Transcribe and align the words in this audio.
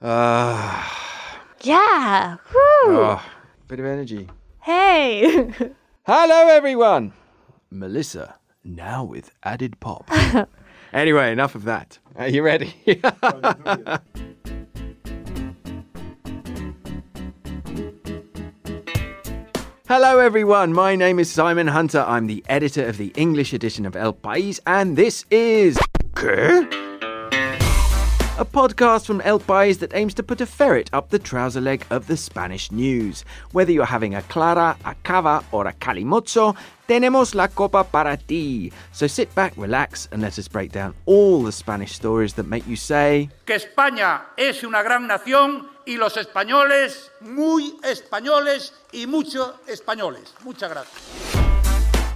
Uh, 0.00 0.82
Yeah. 1.62 2.36
Woo. 2.54 2.96
oh, 2.96 3.22
bit 3.68 3.80
of 3.80 3.86
energy. 3.86 4.28
Hey. 4.62 5.52
Hello, 6.06 6.48
everyone. 6.48 7.12
Melissa, 7.70 8.36
now 8.64 9.04
with 9.04 9.30
added 9.42 9.78
pop. 9.80 10.10
anyway, 10.92 11.30
enough 11.32 11.54
of 11.54 11.64
that. 11.64 11.98
Are 12.16 12.28
you 12.28 12.42
ready? 12.42 12.74
Hello, 19.88 20.18
everyone. 20.20 20.72
My 20.72 20.94
name 20.94 21.18
is 21.18 21.30
Simon 21.30 21.66
Hunter. 21.66 22.04
I'm 22.06 22.26
the 22.26 22.44
editor 22.48 22.86
of 22.86 22.96
the 22.96 23.12
English 23.16 23.52
edition 23.52 23.84
of 23.84 23.96
El 23.96 24.12
País, 24.14 24.60
and 24.66 24.96
this 24.96 25.24
is. 25.30 25.78
¿Qué? 26.14 26.89
A 28.40 28.44
podcast 28.46 29.04
from 29.04 29.20
El 29.20 29.38
País 29.38 29.80
that 29.80 29.94
aims 29.94 30.14
to 30.14 30.22
put 30.22 30.40
a 30.40 30.46
ferret 30.46 30.88
up 30.94 31.10
the 31.10 31.18
trouser 31.18 31.60
leg 31.60 31.84
of 31.90 32.06
the 32.06 32.16
Spanish 32.16 32.72
news. 32.72 33.22
Whether 33.52 33.70
you're 33.70 33.84
having 33.84 34.14
a 34.14 34.22
clara, 34.22 34.78
a 34.86 34.94
cava, 35.02 35.44
or 35.52 35.66
a 35.66 35.74
calimocho, 35.74 36.56
tenemos 36.88 37.34
la 37.34 37.48
copa 37.48 37.84
para 37.84 38.16
ti. 38.16 38.72
So 38.92 39.06
sit 39.06 39.34
back, 39.34 39.52
relax, 39.58 40.08
and 40.10 40.22
let 40.22 40.38
us 40.38 40.48
break 40.48 40.72
down 40.72 40.94
all 41.04 41.42
the 41.42 41.52
Spanish 41.52 41.92
stories 41.92 42.32
that 42.36 42.46
make 42.46 42.66
you 42.66 42.76
say. 42.76 43.28
que 43.44 43.56
España 43.56 44.22
es 44.38 44.64
una 44.64 44.82
gran 44.82 45.06
nación 45.06 45.68
y 45.84 45.98
los 45.98 46.16
españoles 46.16 47.10
muy 47.20 47.74
españoles 47.84 48.72
y 48.90 49.06
mucho 49.06 49.56
españoles. 49.66 50.32
Muchas 50.44 50.70
gracias. 50.70 50.96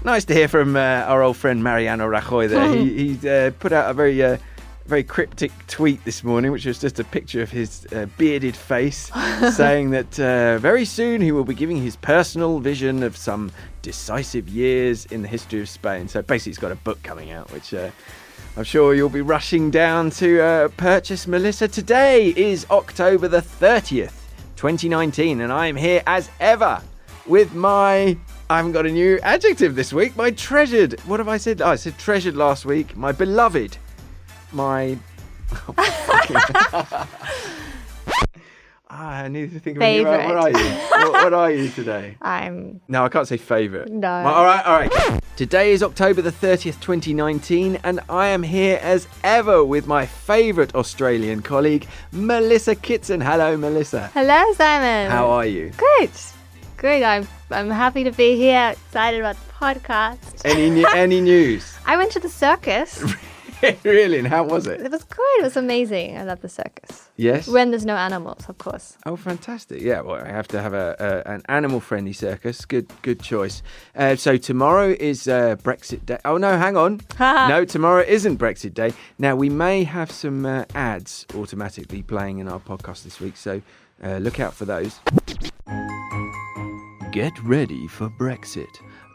Nice 0.06 0.24
to 0.24 0.32
hear 0.32 0.48
from 0.48 0.74
uh, 0.74 1.04
our 1.06 1.22
old 1.22 1.36
friend 1.36 1.62
Mariano 1.62 2.08
Rajoy 2.08 2.48
there. 2.48 2.74
he 2.74 3.14
he 3.18 3.28
uh, 3.28 3.50
put 3.58 3.72
out 3.72 3.90
a 3.90 3.92
very 3.92 4.22
uh, 4.22 4.38
very 4.86 5.02
cryptic 5.02 5.50
tweet 5.66 6.04
this 6.04 6.22
morning, 6.22 6.52
which 6.52 6.66
was 6.66 6.78
just 6.78 7.00
a 7.00 7.04
picture 7.04 7.40
of 7.42 7.50
his 7.50 7.86
uh, 7.92 8.06
bearded 8.18 8.54
face, 8.54 9.10
saying 9.54 9.90
that 9.90 10.20
uh, 10.20 10.58
very 10.58 10.84
soon 10.84 11.20
he 11.20 11.32
will 11.32 11.44
be 11.44 11.54
giving 11.54 11.78
his 11.78 11.96
personal 11.96 12.58
vision 12.58 13.02
of 13.02 13.16
some 13.16 13.50
decisive 13.82 14.48
years 14.48 15.06
in 15.06 15.22
the 15.22 15.28
history 15.28 15.60
of 15.60 15.68
Spain. 15.68 16.08
So 16.08 16.22
basically, 16.22 16.50
he's 16.50 16.58
got 16.58 16.72
a 16.72 16.76
book 16.76 17.02
coming 17.02 17.30
out, 17.32 17.50
which. 17.52 17.72
Uh, 17.72 17.90
I'm 18.56 18.62
sure 18.62 18.94
you'll 18.94 19.08
be 19.08 19.20
rushing 19.20 19.72
down 19.72 20.10
to 20.10 20.40
uh, 20.40 20.68
purchase 20.76 21.26
Melissa. 21.26 21.66
Today 21.66 22.28
is 22.36 22.64
October 22.70 23.26
the 23.26 23.40
30th, 23.40 24.12
2019, 24.54 25.40
and 25.40 25.52
I 25.52 25.66
am 25.66 25.74
here 25.74 26.04
as 26.06 26.30
ever 26.38 26.80
with 27.26 27.52
my. 27.52 28.16
I 28.48 28.58
haven't 28.58 28.70
got 28.70 28.86
a 28.86 28.92
new 28.92 29.18
adjective 29.24 29.74
this 29.74 29.92
week. 29.92 30.16
My 30.16 30.30
treasured. 30.30 31.00
What 31.00 31.18
have 31.18 31.26
I 31.26 31.36
said? 31.36 31.62
Oh, 31.62 31.70
I 31.70 31.74
said 31.74 31.98
treasured 31.98 32.36
last 32.36 32.64
week. 32.64 32.96
My 32.96 33.10
beloved. 33.10 33.76
My. 34.54 34.96
Ah, 38.96 39.22
I 39.22 39.28
need 39.28 39.52
to 39.52 39.58
think 39.58 39.76
of 39.78 39.82
a 39.82 39.98
new. 39.98 40.04
What 40.04 40.20
are 40.20 40.50
you? 40.50 40.68
what, 40.90 41.12
what 41.12 41.32
are 41.32 41.50
you 41.50 41.68
today? 41.68 42.16
I'm. 42.22 42.80
No, 42.86 43.04
I 43.04 43.08
can't 43.08 43.26
say 43.26 43.36
favourite. 43.38 43.90
No. 43.90 44.06
Well, 44.06 44.28
all 44.32 44.44
right, 44.44 44.64
all 44.64 44.78
right. 44.78 45.20
Today 45.34 45.72
is 45.72 45.82
October 45.82 46.22
the 46.22 46.30
30th, 46.30 46.78
2019, 46.80 47.80
and 47.82 47.98
I 48.08 48.28
am 48.28 48.44
here 48.44 48.78
as 48.80 49.08
ever 49.24 49.64
with 49.64 49.88
my 49.88 50.06
favourite 50.06 50.76
Australian 50.76 51.42
colleague, 51.42 51.88
Melissa 52.12 52.76
Kitson. 52.76 53.20
Hello, 53.20 53.56
Melissa. 53.56 54.12
Hello, 54.14 54.52
Simon. 54.52 55.10
How 55.10 55.28
are 55.28 55.46
you? 55.46 55.72
Good. 55.76 56.10
Good. 56.76 57.02
I'm. 57.02 57.26
I'm 57.50 57.70
happy 57.70 58.04
to 58.04 58.12
be 58.12 58.36
here. 58.36 58.74
Excited 58.76 59.18
about 59.18 59.34
the 59.44 59.52
podcast. 59.54 60.42
Any 60.44 60.70
new, 60.70 60.86
any 60.94 61.20
news? 61.32 61.74
I 61.84 61.96
went 61.96 62.12
to 62.12 62.20
the 62.20 62.28
circus. 62.28 63.02
really? 63.84 64.18
And 64.18 64.28
how 64.28 64.44
was 64.44 64.66
it? 64.66 64.80
It 64.80 64.90
was 64.90 65.04
good. 65.04 65.38
It 65.38 65.44
was 65.44 65.56
amazing. 65.56 66.16
I 66.16 66.24
love 66.24 66.40
the 66.40 66.48
circus. 66.48 67.10
Yes. 67.16 67.48
When 67.48 67.70
there's 67.70 67.84
no 67.84 67.96
animals, 67.96 68.48
of 68.48 68.58
course. 68.58 68.96
Oh, 69.06 69.16
fantastic! 69.16 69.80
Yeah, 69.80 70.00
well, 70.00 70.22
I 70.24 70.28
have 70.28 70.48
to 70.48 70.60
have 70.60 70.74
a, 70.74 70.96
a 71.26 71.30
an 71.30 71.42
animal-friendly 71.48 72.12
circus. 72.12 72.64
Good, 72.64 72.90
good 73.02 73.20
choice. 73.20 73.62
Uh, 73.96 74.16
so 74.16 74.36
tomorrow 74.36 74.94
is 74.98 75.28
uh, 75.28 75.56
Brexit 75.62 76.04
Day. 76.06 76.18
Oh 76.24 76.36
no, 76.36 76.56
hang 76.58 76.76
on. 76.76 77.00
no, 77.20 77.64
tomorrow 77.64 78.02
isn't 78.06 78.38
Brexit 78.38 78.74
Day. 78.74 78.92
Now 79.18 79.36
we 79.36 79.48
may 79.48 79.84
have 79.84 80.10
some 80.10 80.46
uh, 80.46 80.64
ads 80.74 81.26
automatically 81.34 82.02
playing 82.02 82.38
in 82.38 82.48
our 82.48 82.60
podcast 82.60 83.04
this 83.04 83.20
week, 83.20 83.36
so 83.36 83.62
uh, 84.02 84.18
look 84.18 84.40
out 84.40 84.54
for 84.54 84.64
those. 84.64 85.00
Get 87.12 87.32
ready 87.44 87.86
for 87.86 88.08
Brexit. 88.10 88.66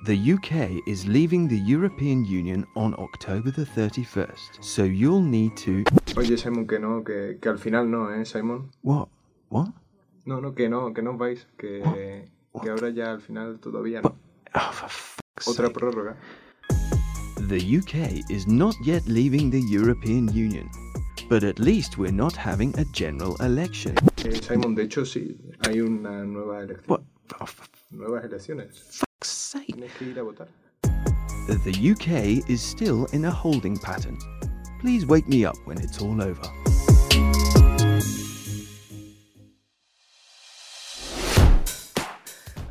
The 0.05 0.15
UK 0.33 0.81
is 0.87 1.05
leaving 1.07 1.47
the 1.47 1.57
European 1.59 2.23
Union 2.23 2.65
on 2.75 2.93
October 2.97 3.51
the 3.51 3.65
31st, 3.65 4.63
so 4.63 4.83
you'll 4.83 5.21
need 5.21 5.57
to. 5.57 5.83
Oye, 6.15 6.37
Simon, 6.37 6.65
que 6.65 6.79
no, 6.79 7.03
que, 7.03 7.37
que 7.41 7.49
al 7.49 7.57
final 7.57 7.85
no, 7.89 8.09
¿eh, 8.09 8.23
Simon? 8.25 8.69
What? 8.81 9.09
What? 9.49 9.73
No, 10.25 10.39
no, 10.39 10.53
que 10.53 10.69
no, 10.69 10.93
que 10.93 11.01
no 11.01 11.17
vais, 11.17 11.45
que, 11.57 11.83
que 12.61 12.69
ahora 12.69 12.89
ya 12.91 13.11
al 13.11 13.19
final 13.19 13.59
todavía 13.59 14.01
no. 14.01 14.15
Oh, 14.55 14.71
for 14.71 14.89
fuck's 14.89 15.47
Otra 15.47 15.67
sake. 15.67 15.73
prórroga. 15.77 16.15
The 17.49 17.59
UK 17.59 18.29
is 18.29 18.47
not 18.47 18.75
yet 18.85 19.05
leaving 19.05 19.49
the 19.49 19.61
European 19.69 20.31
Union, 20.33 20.69
but 21.29 21.43
at 21.43 21.59
least 21.59 21.97
we're 21.97 22.11
not 22.11 22.35
having 22.37 22.73
a 22.79 22.85
general 22.93 23.35
election. 23.41 23.95
Eh, 24.23 24.39
Simon, 24.41 24.75
de 24.75 24.83
hecho 24.83 25.03
sí, 25.05 25.35
hay 25.67 25.81
una 25.81 26.23
nueva 26.25 26.61
elección. 26.63 26.87
What? 26.87 27.01
Oh, 27.41 27.45
for 27.45 27.65
Nuevas 27.91 28.23
elecciones. 28.23 29.01
Sake. 29.23 29.73
Tienes 29.73 29.91
que 29.97 30.05
ir 30.05 30.19
a 30.19 30.23
votar. 30.23 30.47
The 31.47 31.91
UK 31.91 32.47
is 32.47 32.61
still 32.61 33.05
in 33.07 33.25
a 33.25 33.31
holding 33.31 33.75
pattern. 33.77 34.17
Please 34.79 35.05
wake 35.05 35.27
me 35.27 35.45
up 35.45 35.57
when 35.65 35.79
it's 35.79 36.01
all 36.01 36.21
over. 36.21 36.58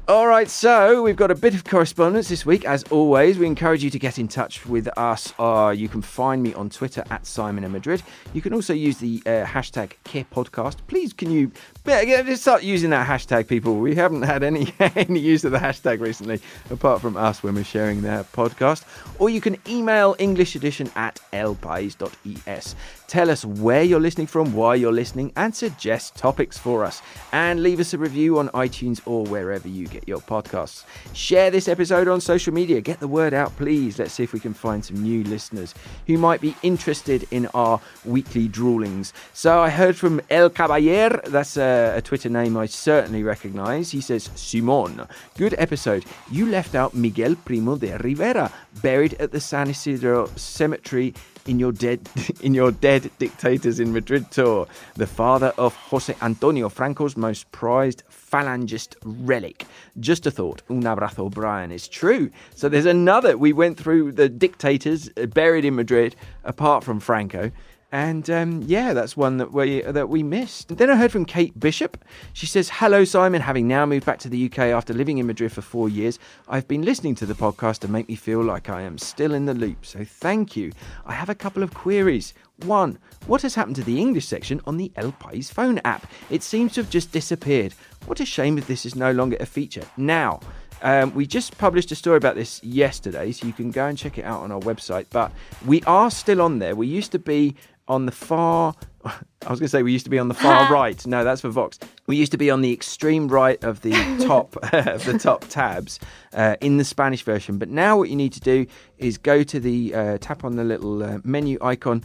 All 0.08 0.26
right, 0.26 0.48
so 0.48 1.02
we've 1.02 1.16
got 1.16 1.30
a 1.30 1.34
bit 1.34 1.54
of 1.54 1.64
correspondence 1.64 2.30
this 2.30 2.46
week. 2.46 2.64
As 2.64 2.82
always, 2.84 3.38
we 3.38 3.46
encourage 3.46 3.84
you 3.84 3.91
to 3.91 3.98
get 3.98 4.19
in 4.19 4.26
touch 4.26 4.64
with 4.64 4.88
us. 4.96 5.34
Uh, 5.38 5.74
you 5.76 5.86
can 5.86 6.00
find 6.00 6.42
me 6.42 6.54
on 6.54 6.70
Twitter 6.70 7.04
at 7.10 7.26
Simon 7.26 7.62
in 7.62 7.72
Madrid. 7.72 8.02
You 8.32 8.41
can 8.41 8.54
also 8.54 8.72
use 8.72 8.97
the 8.97 9.22
uh, 9.26 9.44
hashtag 9.44 9.92
QuePodcast. 10.06 10.76
Please, 10.86 11.12
can 11.12 11.30
you 11.30 11.52
just 11.84 12.41
start 12.41 12.62
using 12.62 12.88
that 12.88 13.06
hashtag, 13.06 13.48
people? 13.48 13.76
We 13.76 13.97
haven't 13.97 14.22
had 14.22 14.42
any 14.42 14.72
any 14.80 15.20
use 15.20 15.44
of 15.44 15.52
the 15.52 15.58
hashtag 15.58 16.00
recently, 16.00 16.41
apart 16.70 17.02
from 17.02 17.18
us 17.18 17.42
when 17.42 17.54
we're 17.54 17.62
sharing 17.62 18.00
their 18.00 18.24
podcast. 18.24 18.84
Or 19.18 19.28
you 19.28 19.42
can 19.42 19.58
email 19.68 20.16
English 20.18 20.56
edition 20.56 20.91
at 20.97 21.20
elpais.es. 21.34 22.76
Tell 23.08 23.30
us 23.30 23.44
where 23.44 23.82
you're 23.82 24.00
listening 24.00 24.26
from, 24.26 24.54
why 24.54 24.76
you're 24.76 24.91
listening, 24.91 25.34
and 25.36 25.54
suggest 25.54 26.16
topics 26.16 26.56
for 26.56 26.82
us. 26.82 27.02
And 27.32 27.62
leave 27.62 27.78
us 27.78 27.92
a 27.92 27.98
review 27.98 28.38
on 28.38 28.48
iTunes 28.50 29.02
or 29.04 29.24
wherever 29.26 29.68
you 29.68 29.86
get 29.86 29.97
your 30.06 30.19
podcasts. 30.19 30.84
Share 31.14 31.50
this 31.50 31.66
episode 31.66 32.06
on 32.06 32.20
social 32.20 32.53
media. 32.53 32.81
Get 32.81 33.00
the 33.00 33.09
word 33.09 33.34
out, 33.34 33.56
please. 33.56 33.98
Let's 33.98 34.12
see 34.12 34.22
if 34.22 34.32
we 34.32 34.41
can 34.41 34.54
find 34.54 34.84
some 34.84 35.03
new 35.03 35.25
listeners 35.25 35.75
who 36.06 36.19
might 36.19 36.41
be 36.41 36.54
interested 36.62 37.26
in 37.31 37.47
our 37.54 37.81
weekly 38.04 38.48
droolings. 38.48 39.12
So 39.32 39.60
I 39.60 39.70
heard 39.70 39.97
from 39.97 40.20
El 40.31 40.50
Caballer. 40.50 41.20
That's 41.26 41.56
a, 41.56 41.94
a 41.97 42.03
Twitter 42.03 42.28
name 42.28 42.56
I 42.56 42.66
certainly 42.66 43.22
recognize. 43.22 43.91
He 43.91 44.00
says, 44.00 44.31
Simon, 44.34 45.06
good 45.36 45.54
episode. 45.59 46.04
You 46.30 46.47
left 46.47 46.75
out 46.75 46.94
Miguel 46.94 47.34
Primo 47.44 47.76
de 47.76 47.97
Rivera, 47.98 48.53
buried 48.82 49.15
at 49.15 49.32
the 49.32 49.41
San 49.41 49.70
Isidro 49.70 50.26
Cemetery 50.36 51.15
in 51.48 51.59
your 51.59 51.72
dead 51.72 52.09
in 52.42 52.54
your 52.54 52.70
dead 52.70 53.10
dictators 53.19 53.81
in 53.81 53.92
Madrid 53.92 54.31
tour, 54.31 54.69
the 54.94 55.06
father 55.06 55.53
of 55.59 55.75
Jose 55.75 56.14
Antonio 56.22 56.69
Franco's 56.69 57.16
most 57.16 57.50
prized 57.50 58.03
phalangist 58.10 58.94
relic. 59.03 59.64
Just 59.98 60.26
a 60.26 60.31
thought. 60.31 60.62
Un 60.69 60.82
abrazo, 60.82 61.31
Brian. 61.31 61.72
Is 61.72 61.88
true. 61.88 62.31
So 62.54 62.69
there's 62.69 62.86
another. 62.86 63.36
We 63.36 63.53
went 63.53 63.78
through 63.78 64.12
the 64.12 64.28
dictators 64.28 65.10
uh, 65.16 65.26
buried 65.26 65.64
in 65.64 65.75
Madrid, 65.75 66.14
apart 66.44 66.84
from 66.84 67.00
Franco. 67.00 67.50
And 67.91 68.28
um, 68.28 68.62
yeah, 68.66 68.93
that's 68.93 69.16
one 69.16 69.38
that 69.38 69.53
we 69.53 69.80
that 69.80 70.10
we 70.10 70.22
missed. 70.22 70.77
Then 70.77 70.91
I 70.91 70.97
heard 70.97 71.10
from 71.10 71.24
Kate 71.24 71.59
Bishop. 71.59 72.04
She 72.34 72.45
says, 72.45 72.68
"Hello, 72.68 73.04
Simon. 73.04 73.41
Having 73.41 73.66
now 73.66 73.86
moved 73.86 74.04
back 74.04 74.18
to 74.21 74.28
the 74.28 74.45
UK 74.45 74.59
after 74.59 74.92
living 74.92 75.16
in 75.16 75.27
Madrid 75.27 75.53
for 75.53 75.62
four 75.62 75.89
years, 75.89 76.18
I've 76.48 76.68
been 76.68 76.83
listening 76.83 77.15
to 77.16 77.27
the 77.27 77.33
podcast 77.33 77.78
to 77.80 77.89
make 77.89 78.07
me 78.07 78.15
feel 78.15 78.42
like 78.42 78.68
I 78.68 78.83
am 78.83 78.98
still 78.98 79.33
in 79.33 79.47
the 79.47 79.54
loop. 79.54 79.86
So 79.86 80.04
thank 80.04 80.54
you. 80.54 80.72
I 81.07 81.15
have 81.15 81.30
a 81.30 81.34
couple 81.34 81.62
of 81.62 81.72
queries. 81.72 82.34
One, 82.65 82.98
what 83.27 83.41
has 83.41 83.54
happened 83.54 83.77
to 83.77 83.84
the 83.84 84.01
English 84.01 84.27
section 84.27 84.60
on 84.66 84.77
the 84.77 84.92
El 84.97 85.12
País 85.12 85.51
phone 85.51 85.80
app? 85.84 86.07
It 86.28 86.42
seems 86.42 86.74
to 86.74 86.83
have 86.83 86.91
just 86.91 87.12
disappeared. 87.12 87.72
What 88.04 88.21
a 88.21 88.27
shame 88.27 88.59
if 88.59 88.66
this 88.66 88.84
is 88.84 88.97
no 88.97 89.12
longer 89.12 89.39
a 89.41 89.47
feature. 89.47 89.84
Now." 89.97 90.41
Um, 90.80 91.12
we 91.12 91.27
just 91.27 91.59
published 91.59 91.91
a 91.91 91.97
story 91.97 92.18
about 92.18 92.36
this 92.36 92.62
yesterday, 92.62 93.33
so 93.33 93.48
you 93.48 93.53
can 93.53 93.72
go 93.72 93.86
and 93.86 93.98
check 93.98 94.16
it 94.16 94.24
out 94.24 94.42
on 94.42 94.53
our 94.53 94.60
website. 94.60 95.07
But 95.10 95.33
we 95.66 95.83
are 95.89 96.09
still 96.09 96.41
on 96.41 96.60
there. 96.60 96.77
We 96.77 96.86
used 96.86 97.10
to 97.10 97.18
be 97.18 97.57
on 97.88 98.06
the 98.06 98.12
far. 98.12 98.74
I 99.04 99.50
was 99.50 99.60
going 99.60 99.66
to 99.66 99.68
say 99.68 99.82
we 99.82 99.92
used 99.92 100.04
to 100.04 100.10
be 100.10 100.18
on 100.18 100.28
the 100.28 100.34
far 100.34 100.72
right. 100.72 101.04
No, 101.06 101.24
that's 101.24 101.40
for 101.40 101.48
Vox. 101.48 101.78
We 102.06 102.16
used 102.16 102.32
to 102.32 102.38
be 102.38 102.50
on 102.50 102.60
the 102.60 102.72
extreme 102.72 103.28
right 103.28 103.62
of 103.64 103.80
the 103.82 103.92
top 104.26 104.56
of 104.72 105.04
the 105.04 105.18
top 105.18 105.46
tabs 105.48 105.98
uh, 106.34 106.56
in 106.60 106.76
the 106.76 106.84
Spanish 106.84 107.22
version. 107.22 107.58
But 107.58 107.68
now 107.68 107.96
what 107.96 108.10
you 108.10 108.16
need 108.16 108.32
to 108.34 108.40
do 108.40 108.66
is 108.98 109.18
go 109.18 109.42
to 109.42 109.58
the 109.58 109.94
uh, 109.94 110.18
tap 110.20 110.44
on 110.44 110.56
the 110.56 110.64
little 110.64 111.02
uh, 111.02 111.18
menu 111.24 111.58
icon 111.60 112.04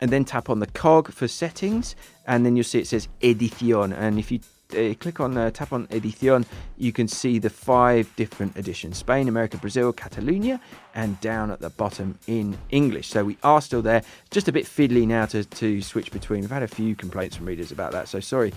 and 0.00 0.10
then 0.10 0.24
tap 0.24 0.50
on 0.50 0.58
the 0.58 0.66
cog 0.66 1.12
for 1.12 1.28
settings, 1.28 1.94
and 2.26 2.44
then 2.44 2.56
you'll 2.56 2.64
see 2.64 2.80
it 2.80 2.86
says 2.86 3.08
Edición. 3.20 3.96
And 3.96 4.18
if 4.18 4.30
you 4.30 4.40
uh, 4.72 4.94
click 4.94 5.20
on 5.20 5.36
uh, 5.36 5.50
tap 5.50 5.72
on 5.72 5.86
Edición, 5.88 6.46
you 6.76 6.92
can 6.92 7.08
see 7.08 7.38
the 7.38 7.50
five 7.50 8.14
different 8.16 8.56
editions: 8.56 8.98
Spain, 8.98 9.28
America, 9.28 9.56
Brazil, 9.56 9.92
Catalonia, 9.92 10.60
and 10.94 11.20
down 11.20 11.50
at 11.50 11.60
the 11.60 11.70
bottom 11.70 12.18
in 12.26 12.58
English. 12.70 13.08
So 13.08 13.24
we 13.24 13.36
are 13.42 13.60
still 13.60 13.82
there. 13.82 14.02
Just 14.30 14.48
a 14.48 14.52
bit 14.52 14.64
fiddly 14.64 15.06
now 15.06 15.26
to 15.26 15.44
to 15.44 15.82
switch 15.82 16.10
between. 16.10 16.40
We've 16.40 16.50
had 16.50 16.62
a 16.62 16.68
few 16.68 16.94
complaints 16.94 17.36
from 17.36 17.46
readers 17.46 17.72
about 17.72 17.92
that, 17.92 18.08
so 18.08 18.20
sorry 18.20 18.52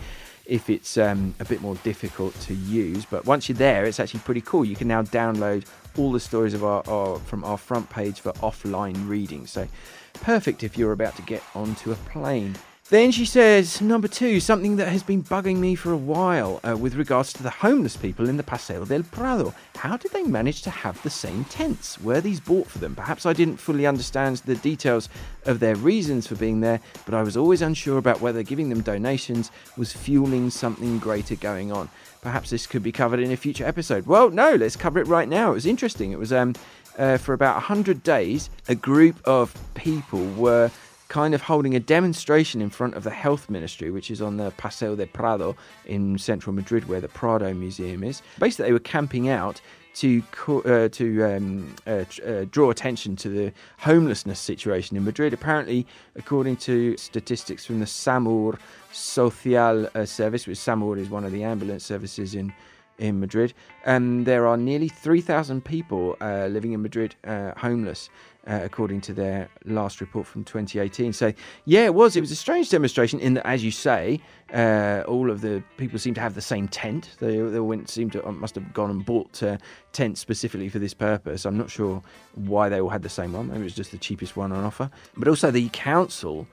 if 0.48 0.70
it's 0.70 0.98
um, 0.98 1.36
a 1.40 1.46
bit 1.46 1.62
more 1.62 1.76
difficult 1.84 2.34
to 2.40 2.54
use. 2.54 3.06
But 3.06 3.26
once 3.26 3.50
you're 3.50 3.58
there, 3.58 3.86
it's 3.86 4.00
actually 4.00 4.22
pretty 4.22 4.42
cool. 4.42 4.64
You 4.66 4.76
can 4.76 4.88
now 4.88 5.04
download 5.04 5.66
all 5.98 6.12
the 6.12 6.20
stories 6.20 6.54
of 6.54 6.64
our, 6.64 6.88
our 6.88 7.20
from 7.20 7.44
our 7.44 7.58
front 7.58 7.90
page 7.90 8.22
for 8.22 8.32
offline 8.34 9.08
reading. 9.08 9.46
So 9.46 9.68
perfect 10.14 10.64
if 10.64 10.78
you're 10.78 10.94
about 10.94 11.16
to 11.18 11.22
get 11.24 11.44
onto 11.54 11.92
a 11.92 11.96
plane. 11.96 12.56
Then 12.90 13.12
she 13.12 13.26
says, 13.26 13.82
number 13.82 14.08
two, 14.08 14.40
something 14.40 14.78
that 14.78 14.88
has 14.88 15.04
been 15.04 15.22
bugging 15.22 15.58
me 15.58 15.76
for 15.76 15.92
a 15.92 15.98
while 15.98 16.62
uh, 16.66 16.78
with 16.78 16.96
regards 16.96 17.34
to 17.34 17.44
the 17.44 17.50
homeless 17.50 17.98
people 17.98 18.30
in 18.30 18.38
the 18.38 18.44
Paseo 18.44 18.86
del 18.86 19.04
Prado. 19.04 19.54
How 19.76 19.98
did 19.98 20.14
they 20.14 20.24
manage 20.24 20.62
to 20.62 20.70
have 20.70 21.02
the 21.04 21.10
same 21.10 21.44
tents? 21.44 22.00
Were 22.00 22.22
these 22.22 22.40
bought 22.40 22.68
for 22.68 22.78
them? 22.78 22.96
Perhaps 22.96 23.26
I 23.26 23.34
didn't 23.34 23.58
fully 23.58 23.86
understand 23.86 24.38
the 24.38 24.56
details 24.56 25.10
of 25.44 25.60
their 25.60 25.76
reasons 25.76 26.28
for 26.28 26.36
being 26.36 26.62
there, 26.62 26.80
but 27.04 27.14
I 27.14 27.24
was 27.24 27.36
always 27.36 27.62
unsure 27.62 27.98
about 27.98 28.22
whether 28.22 28.42
giving 28.42 28.70
them 28.70 28.80
donations 28.80 29.52
was 29.76 29.92
fueling 29.92 30.50
something 30.50 30.98
greater 30.98 31.36
going 31.36 31.74
on. 31.74 31.90
Perhaps 32.22 32.52
this 32.52 32.68
could 32.68 32.84
be 32.84 32.94
covered 32.94 33.20
in 33.20 33.34
a 33.34 33.38
future 33.38 33.66
episode. 33.66 34.06
Well, 34.06 34.30
no, 34.30 34.56
let's 34.56 34.78
cover 34.78 35.00
it 35.00 35.08
right 35.08 35.28
now. 35.28 35.52
It 35.52 35.56
was 35.56 35.66
interesting. 35.66 36.14
It 36.14 36.20
was 36.20 36.32
um, 36.32 36.56
uh, 36.98 37.18
for 37.18 37.34
about 37.34 37.56
100 37.56 38.02
days, 38.02 38.50
a 38.70 38.76
group 38.76 39.20
of 39.26 39.54
people 39.76 40.26
were 40.36 40.72
kind 41.08 41.34
of 41.34 41.42
holding 41.42 41.76
a 41.76 41.80
demonstration 41.80 42.62
in 42.62 42.70
front 42.70 42.96
of 42.96 43.04
the 43.04 43.12
health 43.12 43.50
ministry, 43.50 43.92
which 43.92 44.12
is 44.12 44.22
on 44.22 44.38
the 44.38 44.52
Paseo 44.58 44.96
de 44.96 45.06
Prado 45.08 45.56
in 45.86 46.18
central 46.18 46.54
Madrid, 46.54 46.88
where 46.88 47.02
the 47.02 47.08
Prado 47.08 47.54
Museum 47.54 48.04
is. 48.04 48.22
Basically, 48.40 48.66
they 48.66 48.74
were 48.74 48.80
camping 48.80 49.30
out 49.30 49.62
to 49.96 50.22
uh, 50.48 50.88
to 50.90 51.24
um, 51.24 51.76
uh, 51.88 52.06
uh, 52.26 52.46
draw 52.52 52.70
attention 52.70 53.16
to 53.16 53.30
the 53.30 53.54
homelessness 53.80 54.40
situation 54.40 54.96
in 54.96 55.04
Madrid. 55.04 55.34
Apparently, 55.34 55.88
according 56.16 56.58
to 56.58 56.96
statistics 56.98 57.66
from 57.66 57.80
the 57.80 57.88
SAMUR 57.88 58.60
Social 58.92 59.90
Service, 60.06 60.46
which 60.46 60.60
SAMUR 60.60 60.98
is 60.98 61.10
one 61.10 61.24
of 61.24 61.32
the 61.32 61.44
ambulance 61.44 61.84
services 61.84 62.36
in 62.36 62.54
in 62.98 63.20
Madrid. 63.20 63.54
Um, 63.86 64.24
there 64.24 64.48
are 64.48 64.58
nearly 64.58 64.90
3,000 64.90 65.64
people 65.64 66.16
uh, 66.22 66.48
living 66.48 66.74
in 66.74 66.82
Madrid 66.82 67.16
uh, 67.26 67.52
homeless, 67.58 68.10
uh, 68.48 68.60
according 68.64 69.02
to 69.02 69.14
their 69.14 69.50
last 69.66 70.02
report 70.02 70.26
from 70.26 70.44
2018. 70.44 71.14
So, 71.14 71.34
yeah, 71.66 71.86
it 71.86 71.94
was. 71.94 72.16
It 72.16 72.22
was 72.22 72.32
a 72.32 72.36
strange 72.36 72.70
demonstration 72.70 73.20
in 73.20 73.36
that, 73.36 73.46
as 73.46 73.64
you 73.64 73.72
say, 73.72 74.22
uh, 74.54 75.04
all 75.08 75.30
of 75.30 75.42
the 75.42 75.64
people 75.78 76.00
seem 76.00 76.14
to 76.16 76.22
have 76.22 76.36
the 76.36 76.42
same 76.42 76.68
tent. 76.68 77.16
They, 77.20 77.40
they 77.40 77.60
went, 77.60 77.90
seem 77.90 78.10
to 78.12 78.32
must 78.32 78.56
have 78.56 78.74
gone 78.74 78.90
and 78.90 79.06
bought 79.06 79.42
uh, 79.44 79.58
tents 79.92 80.20
specifically 80.20 80.70
for 80.70 80.80
this 80.80 80.94
purpose. 80.94 81.46
I'm 81.46 81.58
not 81.58 81.70
sure 81.70 82.02
why 82.36 82.70
they 82.70 82.82
all 82.82 82.90
had 82.90 83.04
the 83.04 83.10
same 83.10 83.34
one. 83.34 83.48
Maybe 83.48 83.62
it 83.62 83.64
was 83.66 83.76
just 83.76 83.92
the 83.92 83.98
cheapest 83.98 84.38
one 84.38 84.52
on 84.52 84.64
offer. 84.64 84.90
But 85.16 85.28
also, 85.28 85.52
the 85.52 85.70
council 85.74 86.48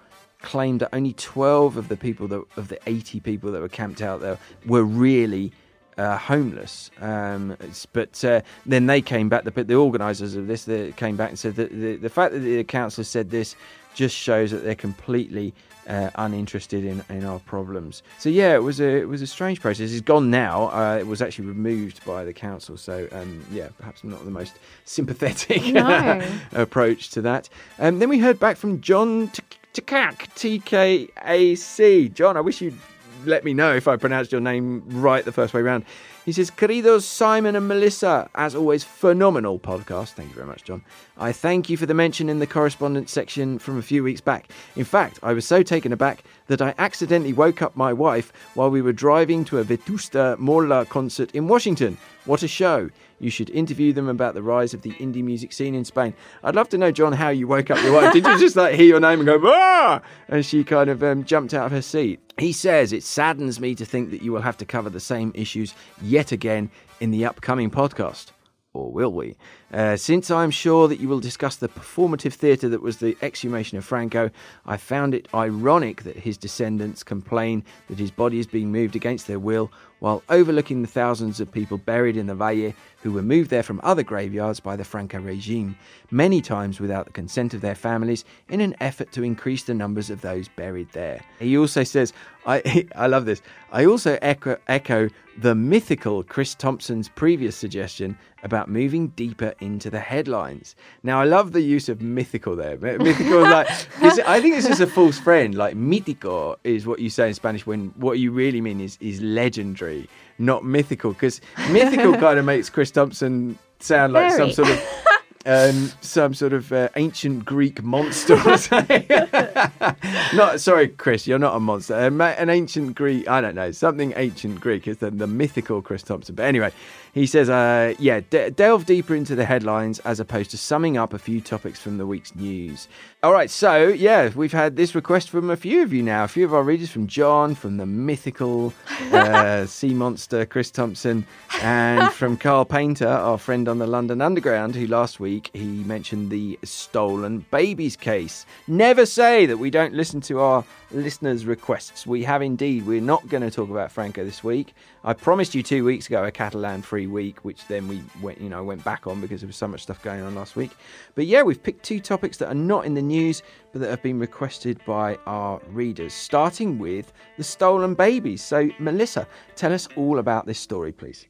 claimed 0.44 0.81
that 0.81 0.91
only 0.93 1.14
12 1.14 1.79
of 1.79 1.88
the 1.88 1.96
people 1.96 2.29
that 2.29 2.43
of 2.56 2.69
the 2.69 2.79
80 2.87 3.20
people 3.20 3.50
that 3.52 3.61
were 3.61 3.69
camped 3.69 4.02
out 4.02 4.20
there 4.20 4.38
were 4.67 4.85
really 4.85 5.52
uh, 5.99 6.17
homeless. 6.19 6.91
Um, 7.00 7.56
but 7.93 8.25
uh, 8.25 8.41
then 8.67 8.87
they 8.87 9.00
came 9.00 9.29
back, 9.29 9.44
the, 9.44 9.64
the 9.64 9.75
organisers 9.75 10.35
of 10.35 10.46
this 10.46 10.64
they 10.64 10.93
came 10.93 11.17
back 11.17 11.31
and 11.31 11.38
said 11.38 11.56
that 11.56 11.70
the, 11.70 11.96
the 11.96 12.08
fact 12.08 12.32
that 12.32 12.41
the 12.41 12.64
council 12.64 13.05
said 13.05 13.31
this 13.31 13.56
just 13.94 14.17
shows 14.17 14.50
that 14.50 14.64
they're 14.64 14.75
completely 14.75 15.55
uh, 15.87 16.11
uninterested 16.17 16.85
in, 16.85 17.05
in 17.08 17.25
our 17.25 17.38
problems. 17.41 18.02
So 18.19 18.29
yeah, 18.29 18.55
it 18.55 18.62
was 18.62 18.81
a 18.81 18.88
it 18.88 19.08
was 19.08 19.23
a 19.23 19.26
strange 19.26 19.61
process. 19.61 19.93
It's 19.93 20.00
gone 20.00 20.31
now. 20.31 20.69
Uh, 20.70 20.99
it 20.99 21.06
was 21.06 21.23
actually 21.23 21.46
removed 21.46 22.05
by 22.05 22.25
the 22.25 22.32
council. 22.32 22.76
So 22.76 23.08
um, 23.12 23.44
yeah, 23.50 23.69
perhaps 23.79 24.02
not 24.05 24.25
the 24.25 24.31
most 24.31 24.55
sympathetic 24.85 25.64
No. 25.67 26.23
approach 26.52 27.11
to 27.11 27.23
that. 27.23 27.49
Um, 27.79 27.99
then 27.99 28.08
we 28.08 28.19
heard 28.19 28.41
back 28.41 28.56
from 28.56 28.81
John 28.81 29.31
Tkac, 29.75 30.35
T 30.35 30.58
K 30.61 31.08
A 31.25 31.55
C. 31.55 32.08
John, 32.08 32.37
I 32.37 32.41
wish 32.41 32.61
you'd 32.61 32.79
let 33.26 33.44
me 33.44 33.54
know 33.54 33.74
if 33.74 33.88
I 33.88 33.96
pronounced 33.96 34.32
your 34.32 34.40
name 34.40 34.82
right 34.88 35.24
the 35.24 35.32
first 35.32 35.54
way 35.54 35.62
round. 35.62 35.84
He 36.24 36.32
says, 36.32 36.50
Queridos 36.50 37.02
Simon 37.02 37.54
and 37.54 37.68
Melissa, 37.68 38.30
as 38.34 38.54
always, 38.54 38.82
phenomenal 38.82 39.58
podcast. 39.58 40.10
Thank 40.12 40.30
you 40.30 40.34
very 40.34 40.46
much, 40.46 40.64
John. 40.64 40.82
I 41.18 41.32
thank 41.32 41.68
you 41.68 41.76
for 41.76 41.84
the 41.84 41.92
mention 41.92 42.30
in 42.30 42.38
the 42.38 42.46
correspondence 42.46 43.12
section 43.12 43.58
from 43.58 43.78
a 43.78 43.82
few 43.82 44.02
weeks 44.02 44.22
back. 44.22 44.48
In 44.74 44.84
fact, 44.84 45.18
I 45.22 45.34
was 45.34 45.46
so 45.46 45.62
taken 45.62 45.92
aback 45.92 46.24
that 46.46 46.62
I 46.62 46.74
accidentally 46.78 47.34
woke 47.34 47.60
up 47.60 47.76
my 47.76 47.92
wife 47.92 48.32
while 48.54 48.70
we 48.70 48.80
were 48.80 48.92
driving 48.92 49.44
to 49.46 49.58
a 49.58 49.64
Vetusta 49.64 50.38
Morla 50.38 50.88
concert 50.88 51.30
in 51.34 51.46
Washington. 51.46 51.98
What 52.24 52.42
a 52.42 52.48
show! 52.48 52.88
You 53.19 53.31
should 53.31 53.50
interview 53.50 53.93
them 53.93 54.08
about 54.08 54.34
the 54.34 54.43
rise 54.43 54.75
of 54.75 54.82
the 54.82 54.93
indie 54.93 55.22
music 55.22 55.52
scene 55.52 55.75
in 55.75 55.84
Spain. 55.84 56.14
I'd 56.43 56.55
love 56.55 56.69
to 56.70 56.78
know, 56.78 56.90
John, 56.90 57.12
how 57.12 57.28
you 57.31 57.46
woke 57.46 57.70
up 57.70 57.82
your 57.82 57.93
wife. 57.93 58.12
Did 58.12 58.26
you 58.26 58.38
just 58.38 58.56
like 58.56 58.75
hear 58.75 58.87
your 58.87 59.00
name 59.00 59.20
and 59.20 59.26
go, 59.26 59.40
ah? 59.44 60.00
And 60.28 60.44
she 60.44 60.64
kind 60.64 60.90
of 60.90 61.02
um, 61.02 61.25
jumped 61.25 61.55
out 61.55 61.66
of 61.66 61.72
her 61.72 61.82
seat. 61.82 62.20
He 62.38 62.52
says, 62.52 62.93
It 62.93 63.02
saddens 63.02 63.61
me 63.61 63.75
to 63.76 63.84
think 63.84 64.11
that 64.11 64.22
you 64.22 64.32
will 64.32 64.43
have 64.43 64.56
to 64.58 64.66
cover 64.66 64.90
the 64.90 65.00
same 65.00 65.32
issues 65.34 65.75
yet 66.02 66.32
again 66.32 66.70
in 67.00 67.11
the 67.11 67.25
upcoming 67.25 67.70
podcast. 67.70 68.32
Or 68.72 68.90
will 68.90 69.12
we? 69.12 69.37
Uh, 69.74 69.96
since 69.96 70.30
I'm 70.30 70.52
sure 70.52 70.86
that 70.86 71.00
you 71.00 71.08
will 71.08 71.18
discuss 71.18 71.56
the 71.56 71.66
performative 71.66 72.34
theatre 72.34 72.68
that 72.68 72.80
was 72.80 72.98
the 72.98 73.16
exhumation 73.22 73.76
of 73.76 73.84
Franco, 73.84 74.30
I 74.64 74.76
found 74.76 75.14
it 75.14 75.26
ironic 75.34 76.04
that 76.04 76.14
his 76.14 76.38
descendants 76.38 77.02
complain 77.02 77.64
that 77.88 77.98
his 77.98 78.12
body 78.12 78.38
is 78.38 78.46
being 78.46 78.70
moved 78.70 78.94
against 78.94 79.26
their 79.26 79.40
will 79.40 79.72
while 79.98 80.22
overlooking 80.28 80.82
the 80.82 80.86
thousands 80.86 81.40
of 81.40 81.50
people 81.50 81.78
buried 81.78 82.16
in 82.16 82.26
the 82.26 82.34
Valle 82.34 82.72
who 83.02 83.10
were 83.10 83.22
moved 83.22 83.50
there 83.50 83.62
from 83.62 83.80
other 83.82 84.02
graveyards 84.02 84.60
by 84.60 84.76
the 84.76 84.84
Franco 84.84 85.18
regime, 85.18 85.76
many 86.10 86.40
times 86.40 86.78
without 86.78 87.06
the 87.06 87.12
consent 87.12 87.54
of 87.54 87.60
their 87.60 87.74
families, 87.74 88.24
in 88.48 88.60
an 88.60 88.76
effort 88.80 89.12
to 89.12 89.22
increase 89.22 89.64
the 89.64 89.74
numbers 89.74 90.10
of 90.10 90.20
those 90.20 90.46
buried 90.46 90.90
there. 90.92 91.20
He 91.38 91.56
also 91.56 91.84
says, 91.84 92.12
I, 92.46 92.86
I 92.96 93.06
love 93.06 93.24
this, 93.24 93.42
I 93.72 93.86
also 93.86 94.18
echo, 94.20 94.58
echo 94.68 95.08
the 95.38 95.54
mythical 95.54 96.22
Chris 96.22 96.54
Thompson's 96.54 97.08
previous 97.08 97.56
suggestion 97.56 98.16
about 98.42 98.68
moving 98.68 99.08
deeper 99.08 99.54
into 99.64 99.90
the 99.90 100.00
headlines. 100.00 100.76
Now, 101.02 101.20
I 101.20 101.25
love 101.25 101.52
the 101.52 101.61
use 101.61 101.88
of 101.88 102.00
mythical 102.02 102.55
there. 102.55 102.76
Mythical, 102.99 103.43
like, 103.43 103.69
I 104.00 104.40
think 104.40 104.55
this 104.55 104.69
is 104.69 104.81
a 104.81 104.87
false 104.87 105.19
friend. 105.19 105.55
Like, 105.55 105.75
mítico 105.75 106.56
is 106.64 106.87
what 106.87 106.99
you 107.00 107.11
say 107.11 107.28
in 107.28 107.34
Spanish 107.34 107.66
when 107.66 107.88
what 107.96 108.19
you 108.19 108.31
really 108.31 108.60
mean 108.60 108.81
is, 108.81 108.98
is 109.00 109.20
legendary, 109.20 110.08
not 110.38 110.65
mythical. 110.65 111.12
Because 111.12 111.41
mythical 111.70 112.15
kind 112.19 112.38
of 112.38 112.44
makes 112.44 112.69
Chris 112.70 112.91
Thompson 112.91 113.58
sound 113.81 114.12
like 114.12 114.32
some 114.32 114.53
sort 114.53 114.69
of. 114.69 114.82
Um, 115.46 115.93
some 116.01 116.32
sort 116.32 116.55
of 116.55 116.72
uh, 116.72 116.89
ancient 116.96 117.44
Greek 117.44 117.82
monster 117.82 118.36
not 120.34 120.60
sorry, 120.60 120.89
Chris, 120.89 121.27
you're 121.27 121.39
not 121.39 121.55
a 121.55 121.60
monster. 121.60 121.94
Uh, 121.94 122.08
an 122.08 122.48
ancient 122.48 122.94
Greek, 122.94 123.29
I 123.29 123.43
don't 123.43 123.55
know, 123.55 123.70
something 123.70 124.15
ancient 124.17 124.60
Greek 124.60 124.89
is 124.89 124.98
the, 124.98 125.10
the 125.10 125.27
mythical 125.27 125.82
Chris 125.82 126.03
Thompson. 126.03 126.34
But 126.34 126.46
anyway, 126.46 126.72
he 127.13 127.27
says, 127.27 127.51
uh, 127.51 127.94
yeah, 127.98 128.20
de- 128.31 128.51
delve 128.53 128.86
deeper 128.86 129.15
into 129.15 129.34
the 129.34 129.44
headlines 129.44 129.98
as 130.01 130.19
opposed 130.19 130.51
to 130.53 130.58
summing 130.58 130.96
up 130.96 131.13
a 131.13 131.19
few 131.19 131.41
topics 131.41 131.79
from 131.79 131.98
the 131.98 132.06
week's 132.06 132.34
news. 132.34 132.89
All 133.22 133.32
right, 133.32 133.51
so 133.51 133.89
yeah, 133.89 134.31
we've 134.34 134.53
had 134.53 134.77
this 134.77 134.94
request 134.94 135.31
from 135.31 135.51
a 135.51 135.56
few 135.56 135.82
of 135.82 135.93
you 135.93 136.03
now. 136.03 136.24
A 136.24 136.29
few 136.29 136.44
of 136.44 136.55
our 136.55 136.63
readers 136.63 136.91
from 136.91 137.06
John, 137.06 137.55
from 137.55 137.77
the 137.77 137.86
mythical 137.86 138.72
uh, 139.13 139.67
sea 139.67 139.94
monster 139.94 140.46
Chris 140.46 140.70
Thompson, 140.70 141.27
and 141.63 142.13
from 142.13 142.36
Carl 142.36 142.65
Painter, 142.65 143.08
our 143.08 143.39
friend 143.39 143.69
on 143.69 143.79
the 143.79 143.86
London 143.86 144.20
Underground, 144.20 144.74
who 144.74 144.86
last 144.86 145.20
week 145.20 145.33
he 145.53 145.82
mentioned 145.84 146.31
the 146.31 146.58
stolen 146.62 147.44
babies 147.50 147.96
case. 147.96 148.46
Never 148.69 149.06
say 149.06 149.46
that 149.46 149.58
we 149.58 149.70
don't 149.70 149.94
listen 149.94 150.20
to 150.22 150.41
our 150.41 150.64
listeners' 150.91 151.46
requests. 151.46 152.06
We 152.06 152.22
have 152.24 152.43
indeed. 152.43 152.86
We're 152.86 153.00
not 153.00 153.29
going 153.29 153.43
to 153.43 153.50
talk 153.50 153.70
about 153.70 153.91
Franco 153.91 154.24
this 154.24 154.44
week. 154.44 154.74
I 155.03 155.12
promised 155.12 155.55
you 155.55 155.62
two 155.62 155.84
weeks 155.84 156.06
ago 156.06 156.24
a 156.24 156.31
Catalan-free 156.31 157.06
week, 157.06 157.44
which 157.44 157.67
then 157.67 157.88
we 157.88 158.03
went, 158.22 158.41
you 158.41 158.48
know, 158.48 158.62
went 158.62 158.84
back 158.84 159.06
on 159.06 159.20
because 159.20 159.41
there 159.41 159.48
was 159.48 159.56
so 159.56 159.69
much 159.69 159.82
stuff 159.82 160.03
going 160.03 160.22
on 160.22 160.34
last 160.34 160.56
week. 160.56 160.70
But 161.14 161.26
yeah, 161.26 161.43
we've 161.43 161.62
picked 161.62 161.84
two 161.84 162.00
topics 162.00 162.36
that 162.38 162.48
are 162.48 162.55
not 162.55 162.86
in 162.86 162.94
the 162.94 163.03
news, 163.03 163.43
but 163.72 163.81
that 163.81 163.91
have 163.91 164.03
been 164.03 164.19
requested 164.19 164.81
by 164.86 165.19
our 165.26 165.60
readers. 165.69 166.14
Starting 166.14 166.79
with 166.79 167.12
the 167.36 167.44
stolen 167.44 167.94
babies. 167.94 168.43
So, 168.43 168.70
Melissa, 168.79 169.26
tell 169.56 169.72
us 169.72 169.88
all 169.96 170.19
about 170.19 170.46
this 170.46 170.58
story, 170.58 170.93
please. 170.93 171.26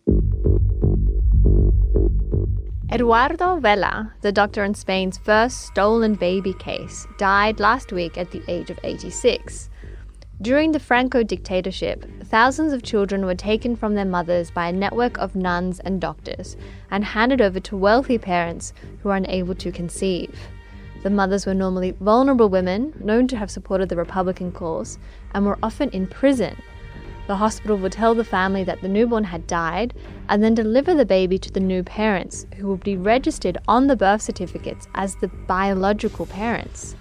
Eduardo 2.95 3.59
Vela, 3.59 4.13
the 4.21 4.31
doctor 4.31 4.63
in 4.63 4.73
Spain's 4.73 5.19
first 5.19 5.63
stolen 5.63 6.15
baby 6.15 6.53
case, 6.53 7.09
died 7.19 7.59
last 7.59 7.91
week 7.91 8.17
at 8.17 8.31
the 8.31 8.41
age 8.47 8.71
of 8.71 8.79
86. 8.85 9.69
During 10.41 10.71
the 10.71 10.79
Franco 10.79 11.25
dictatorship, 11.25 12.07
thousands 12.27 12.73
of 12.73 12.85
children 12.85 13.27
were 13.27 13.35
taken 13.35 13.75
from 13.75 13.97
their 13.97 14.05
mothers 14.05 14.53
by 14.53 14.69
a 14.69 14.73
network 14.73 15.19
of 15.19 15.35
nuns 15.35 15.81
and 15.81 16.01
doctors 16.01 16.57
and 16.93 17.05
handed 17.05 17.41
over 17.41 17.59
to 17.59 17.77
wealthy 17.77 18.17
parents 18.17 18.73
who 19.03 19.09
were 19.09 19.17
unable 19.17 19.57
to 19.57 19.73
conceive. 19.73 20.39
The 21.03 21.11
mothers 21.11 21.47
were 21.47 21.55
normally 21.55 21.97
vulnerable 22.01 22.49
women, 22.49 22.93
known 23.01 23.27
to 23.27 23.37
have 23.37 23.51
supported 23.51 23.89
the 23.89 23.97
Republican 23.97 24.53
cause, 24.53 25.01
and 25.35 25.45
were 25.45 25.59
often 25.65 25.91
in 25.91 26.07
prison. 26.07 26.57
The 27.27 27.37
hospital 27.37 27.79
would 27.79 27.93
tell 27.93 28.15
the 28.15 28.25
family 28.25 28.65
that 28.65 28.83
the 28.83 28.89
newborn 28.89 29.25
had 29.25 29.47
died 29.47 29.95
and 30.29 30.43
then 30.43 30.55
deliver 30.55 30.95
the 30.95 31.07
baby 31.07 31.39
to 31.39 31.51
the 31.51 31.61
new 31.61 31.83
parents, 31.83 32.47
who 32.57 32.69
would 32.69 32.85
be 32.85 32.97
registered 32.97 33.57
on 33.67 33.87
the 33.87 33.97
birth 33.97 34.21
certificates 34.21 34.87
as 34.95 35.17
the 35.17 35.29
biological 35.29 36.27
parents. 36.27 36.97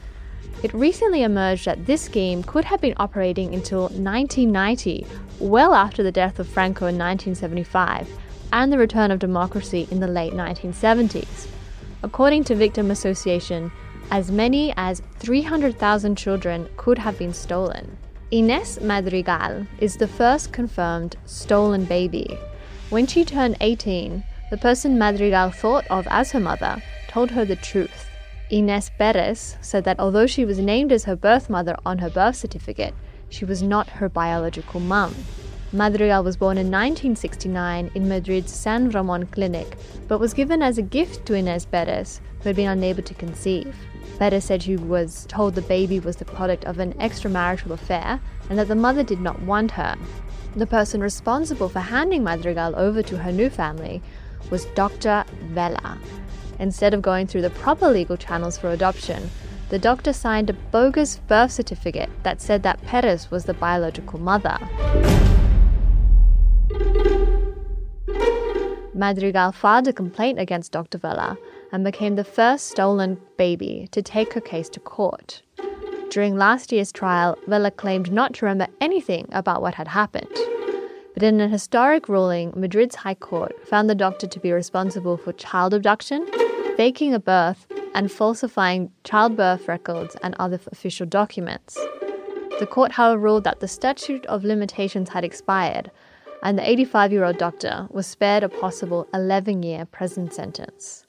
It 0.63 0.73
recently 0.73 1.23
emerged 1.23 1.65
that 1.65 1.85
this 1.85 2.03
scheme 2.03 2.41
could 2.41 2.63
have 2.63 2.79
been 2.79 2.93
operating 2.95 3.53
until 3.53 3.89
1990, 3.89 5.05
well 5.39 5.73
after 5.73 6.03
the 6.03 6.11
death 6.11 6.39
of 6.39 6.47
Franco 6.47 6.85
in 6.85 6.97
1975 6.97 8.07
and 8.53 8.71
the 8.71 8.77
return 8.77 9.11
of 9.11 9.19
democracy 9.19 9.89
in 9.91 9.99
the 9.99 10.07
late 10.07 10.31
1970s. 10.31 11.47
According 12.01 12.45
to 12.45 12.55
Victim 12.55 12.91
Association, 12.91 13.71
as 14.09 14.31
many 14.31 14.73
as 14.77 15.01
300,000 15.19 16.15
children 16.15 16.69
could 16.77 16.97
have 16.97 17.17
been 17.17 17.33
stolen. 17.33 17.97
Ines 18.33 18.81
Madrigal 18.81 19.67
is 19.77 19.97
the 19.97 20.07
first 20.07 20.51
confirmed 20.51 21.17
stolen 21.23 21.85
baby. 21.85 22.35
When 22.89 23.05
she 23.05 23.23
turned 23.23 23.57
18, 23.61 24.23
the 24.49 24.57
person 24.57 24.97
Madrigal 24.97 25.51
thought 25.51 25.85
of 25.91 26.07
as 26.09 26.31
her 26.31 26.39
mother 26.39 26.81
told 27.07 27.29
her 27.29 27.45
the 27.45 27.55
truth. 27.55 28.07
Ines 28.49 28.89
Perez 28.97 29.55
said 29.61 29.83
that 29.83 29.99
although 29.99 30.25
she 30.25 30.45
was 30.45 30.57
named 30.57 30.91
as 30.91 31.03
her 31.03 31.15
birth 31.15 31.47
mother 31.47 31.75
on 31.85 31.99
her 31.99 32.09
birth 32.09 32.35
certificate, 32.35 32.95
she 33.29 33.45
was 33.45 33.61
not 33.61 33.87
her 33.87 34.09
biological 34.09 34.79
mum. 34.79 35.13
Madrigal 35.71 36.23
was 36.23 36.35
born 36.35 36.57
in 36.57 36.71
1969 36.71 37.91
in 37.93 38.09
Madrid's 38.09 38.51
San 38.51 38.89
Ramon 38.89 39.27
clinic, 39.27 39.77
but 40.07 40.19
was 40.19 40.33
given 40.33 40.63
as 40.63 40.79
a 40.79 40.81
gift 40.81 41.27
to 41.27 41.35
Ines 41.35 41.67
Perez, 41.67 42.19
who 42.39 42.49
had 42.49 42.55
been 42.55 42.69
unable 42.69 43.03
to 43.03 43.13
conceive. 43.13 43.75
Perez 44.19 44.45
said 44.45 44.63
she 44.63 44.77
was 44.77 45.25
told 45.27 45.55
the 45.55 45.61
baby 45.61 45.99
was 45.99 46.17
the 46.17 46.25
product 46.25 46.65
of 46.65 46.79
an 46.79 46.93
extramarital 46.93 47.71
affair 47.71 48.19
and 48.49 48.57
that 48.59 48.67
the 48.67 48.75
mother 48.75 49.03
did 49.03 49.19
not 49.19 49.41
want 49.41 49.71
her. 49.71 49.95
The 50.55 50.67
person 50.67 51.01
responsible 51.01 51.69
for 51.69 51.79
handing 51.79 52.23
Madrigal 52.23 52.75
over 52.75 53.01
to 53.03 53.17
her 53.17 53.31
new 53.31 53.49
family 53.49 54.01
was 54.49 54.65
Dr. 54.75 55.23
Vela, 55.51 55.97
Instead 56.59 56.93
of 56.93 57.01
going 57.01 57.27
through 57.27 57.41
the 57.41 57.49
proper 57.49 57.89
legal 57.89 58.17
channels 58.17 58.57
for 58.57 58.69
adoption, 58.69 59.29
the 59.69 59.79
doctor 59.79 60.13
signed 60.13 60.49
a 60.49 60.53
bogus 60.53 61.17
birth 61.27 61.51
certificate 61.51 62.09
that 62.23 62.41
said 62.41 62.63
that 62.63 62.81
Perez 62.83 63.31
was 63.31 63.45
the 63.45 63.53
biological 63.53 64.19
mother. 64.19 64.57
Madrigal 68.93 69.51
filed 69.51 69.87
a 69.87 69.93
complaint 69.93 70.39
against 70.39 70.71
Dr. 70.71 70.99
Vela 70.99 71.37
and 71.73 71.83
became 71.83 72.15
the 72.15 72.23
first 72.23 72.67
stolen 72.67 73.19
baby 73.35 73.89
to 73.91 74.01
take 74.01 74.33
her 74.33 74.39
case 74.39 74.69
to 74.69 74.79
court. 74.79 75.41
During 76.11 76.37
last 76.37 76.71
year's 76.71 76.91
trial, 76.91 77.35
Vela 77.47 77.71
claimed 77.71 78.11
not 78.11 78.35
to 78.35 78.45
remember 78.45 78.71
anything 78.79 79.27
about 79.31 79.63
what 79.63 79.73
had 79.73 79.87
happened. 79.87 80.31
But 81.15 81.23
in 81.23 81.41
an 81.41 81.49
historic 81.49 82.07
ruling, 82.07 82.53
Madrid's 82.55 82.95
High 82.95 83.15
Court 83.15 83.53
found 83.67 83.89
the 83.89 83.95
doctor 83.95 84.27
to 84.27 84.39
be 84.39 84.51
responsible 84.51 85.17
for 85.17 85.33
child 85.33 85.73
abduction, 85.73 86.27
faking 86.77 87.15
a 87.15 87.19
birth, 87.19 87.65
and 87.95 88.11
falsifying 88.11 88.91
childbirth 89.03 89.67
records 89.67 90.15
and 90.21 90.35
other 90.37 90.59
official 90.71 91.07
documents. 91.07 91.75
The 92.59 92.67
court, 92.69 92.91
however, 92.91 93.17
ruled 93.17 93.45
that 93.45 93.59
the 93.59 93.67
statute 93.67 94.25
of 94.27 94.43
limitations 94.43 95.09
had 95.09 95.23
expired, 95.23 95.89
and 96.43 96.57
the 96.59 96.69
85 96.69 97.11
year 97.11 97.23
old 97.23 97.37
doctor 97.39 97.87
was 97.89 98.05
spared 98.05 98.43
a 98.43 98.49
possible 98.49 99.07
11 99.13 99.63
year 99.63 99.85
prison 99.85 100.29
sentence. 100.29 101.05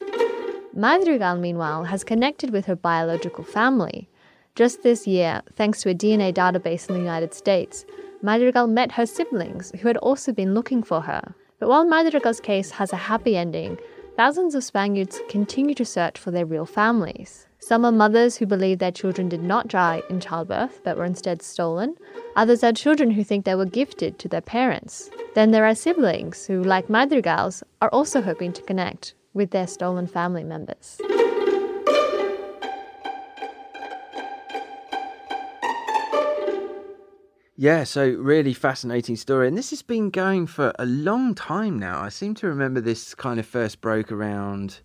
Madrigal, 0.76 1.36
meanwhile, 1.36 1.84
has 1.84 2.02
connected 2.02 2.50
with 2.50 2.66
her 2.66 2.74
biological 2.74 3.44
family. 3.44 4.08
Just 4.56 4.82
this 4.82 5.06
year, 5.06 5.40
thanks 5.54 5.82
to 5.82 5.90
a 5.90 5.94
DNA 5.94 6.34
database 6.34 6.88
in 6.88 6.96
the 6.96 7.00
United 7.00 7.32
States, 7.32 7.84
Madrigal 8.22 8.66
met 8.66 8.90
her 8.92 9.06
siblings, 9.06 9.70
who 9.80 9.86
had 9.86 9.96
also 9.98 10.32
been 10.32 10.52
looking 10.52 10.82
for 10.82 11.02
her. 11.02 11.34
But 11.60 11.68
while 11.68 11.84
Madrigal's 11.84 12.40
case 12.40 12.72
has 12.72 12.92
a 12.92 12.96
happy 12.96 13.36
ending, 13.36 13.78
thousands 14.16 14.56
of 14.56 14.64
Spaniards 14.64 15.20
continue 15.28 15.76
to 15.76 15.84
search 15.84 16.18
for 16.18 16.32
their 16.32 16.44
real 16.44 16.66
families. 16.66 17.46
Some 17.60 17.84
are 17.84 17.92
mothers 17.92 18.36
who 18.36 18.46
believe 18.46 18.80
their 18.80 18.90
children 18.90 19.28
did 19.28 19.44
not 19.44 19.68
die 19.68 20.02
in 20.10 20.18
childbirth 20.18 20.80
but 20.82 20.96
were 20.96 21.04
instead 21.04 21.40
stolen. 21.40 21.94
Others 22.34 22.64
are 22.64 22.72
children 22.72 23.12
who 23.12 23.22
think 23.22 23.44
they 23.44 23.54
were 23.54 23.64
gifted 23.64 24.18
to 24.18 24.28
their 24.28 24.40
parents. 24.40 25.08
Then 25.36 25.52
there 25.52 25.66
are 25.66 25.74
siblings 25.76 26.46
who, 26.46 26.64
like 26.64 26.90
Madrigals, 26.90 27.62
are 27.80 27.90
also 27.90 28.20
hoping 28.20 28.52
to 28.54 28.62
connect 28.62 29.14
with 29.34 29.50
their 29.50 29.66
stolen 29.66 30.06
family 30.06 30.44
members. 30.44 31.00
Yeah, 37.56 37.84
so 37.84 38.08
really 38.10 38.52
fascinating 38.52 39.16
story. 39.16 39.46
And 39.46 39.56
this 39.56 39.70
has 39.70 39.82
been 39.82 40.10
going 40.10 40.46
for 40.46 40.72
a 40.78 40.86
long 40.86 41.34
time 41.34 41.78
now. 41.78 42.00
I 42.00 42.08
seem 42.08 42.34
to 42.36 42.48
remember 42.48 42.80
this 42.80 43.14
kind 43.14 43.38
of 43.38 43.46
first 43.46 43.80
broke 43.80 44.10
around 44.10 44.80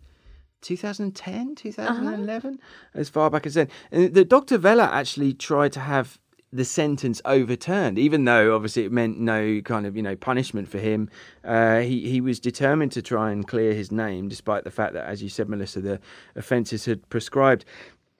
2010, 0.61 1.55
2011, 1.55 2.53
uh-huh. 2.53 2.99
as 2.99 3.09
far 3.09 3.29
back 3.29 3.47
as 3.47 3.55
then. 3.55 3.69
And 3.91 4.13
the 4.13 4.23
Dr. 4.23 4.57
Vela 4.57 4.83
actually 4.83 5.33
tried 5.33 5.73
to 5.73 5.79
have 5.79 6.19
the 6.51 6.65
sentence 6.65 7.21
overturned, 7.25 7.99
even 7.99 8.25
though 8.25 8.55
obviously 8.55 8.83
it 8.83 8.91
meant 8.91 9.19
no 9.19 9.61
kind 9.61 9.85
of 9.85 9.95
you 9.95 10.01
know 10.01 10.15
punishment 10.15 10.67
for 10.67 10.79
him. 10.79 11.09
Uh, 11.43 11.79
he 11.79 12.09
he 12.09 12.21
was 12.21 12.39
determined 12.39 12.91
to 12.93 13.01
try 13.01 13.31
and 13.31 13.47
clear 13.47 13.73
his 13.73 13.91
name, 13.91 14.27
despite 14.27 14.63
the 14.63 14.71
fact 14.71 14.93
that, 14.93 15.05
as 15.05 15.21
you 15.21 15.29
said, 15.29 15.49
Melissa, 15.49 15.81
the 15.81 15.99
offences 16.35 16.85
had 16.85 17.07
prescribed. 17.09 17.65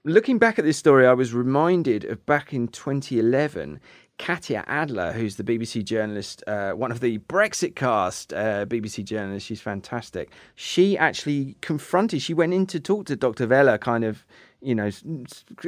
Looking 0.05 0.37
back 0.37 0.57
at 0.57 0.65
this 0.65 0.77
story, 0.77 1.05
I 1.05 1.13
was 1.13 1.33
reminded 1.33 2.05
of 2.05 2.25
back 2.25 2.53
in 2.53 2.69
2011 2.69 3.81
Katya 4.19 4.65
Adler, 4.67 5.13
who's 5.13 5.37
the 5.37 5.43
BBC 5.43 5.83
journalist, 5.83 6.43
uh, 6.45 6.71
one 6.71 6.91
of 6.91 6.99
the 6.99 7.19
Brexit 7.19 7.73
cast 7.75 8.33
uh, 8.33 8.65
BBC 8.65 9.03
journalists. 9.05 9.47
She's 9.47 9.61
fantastic. 9.61 10.29
She 10.55 10.97
actually 10.97 11.55
confronted, 11.61 12.21
she 12.21 12.33
went 12.33 12.53
in 12.53 12.67
to 12.67 12.79
talk 12.81 13.05
to 13.07 13.15
Dr. 13.15 13.47
Vela, 13.47 13.77
kind 13.77 14.03
of, 14.03 14.25
you 14.61 14.75
know, 14.75 14.89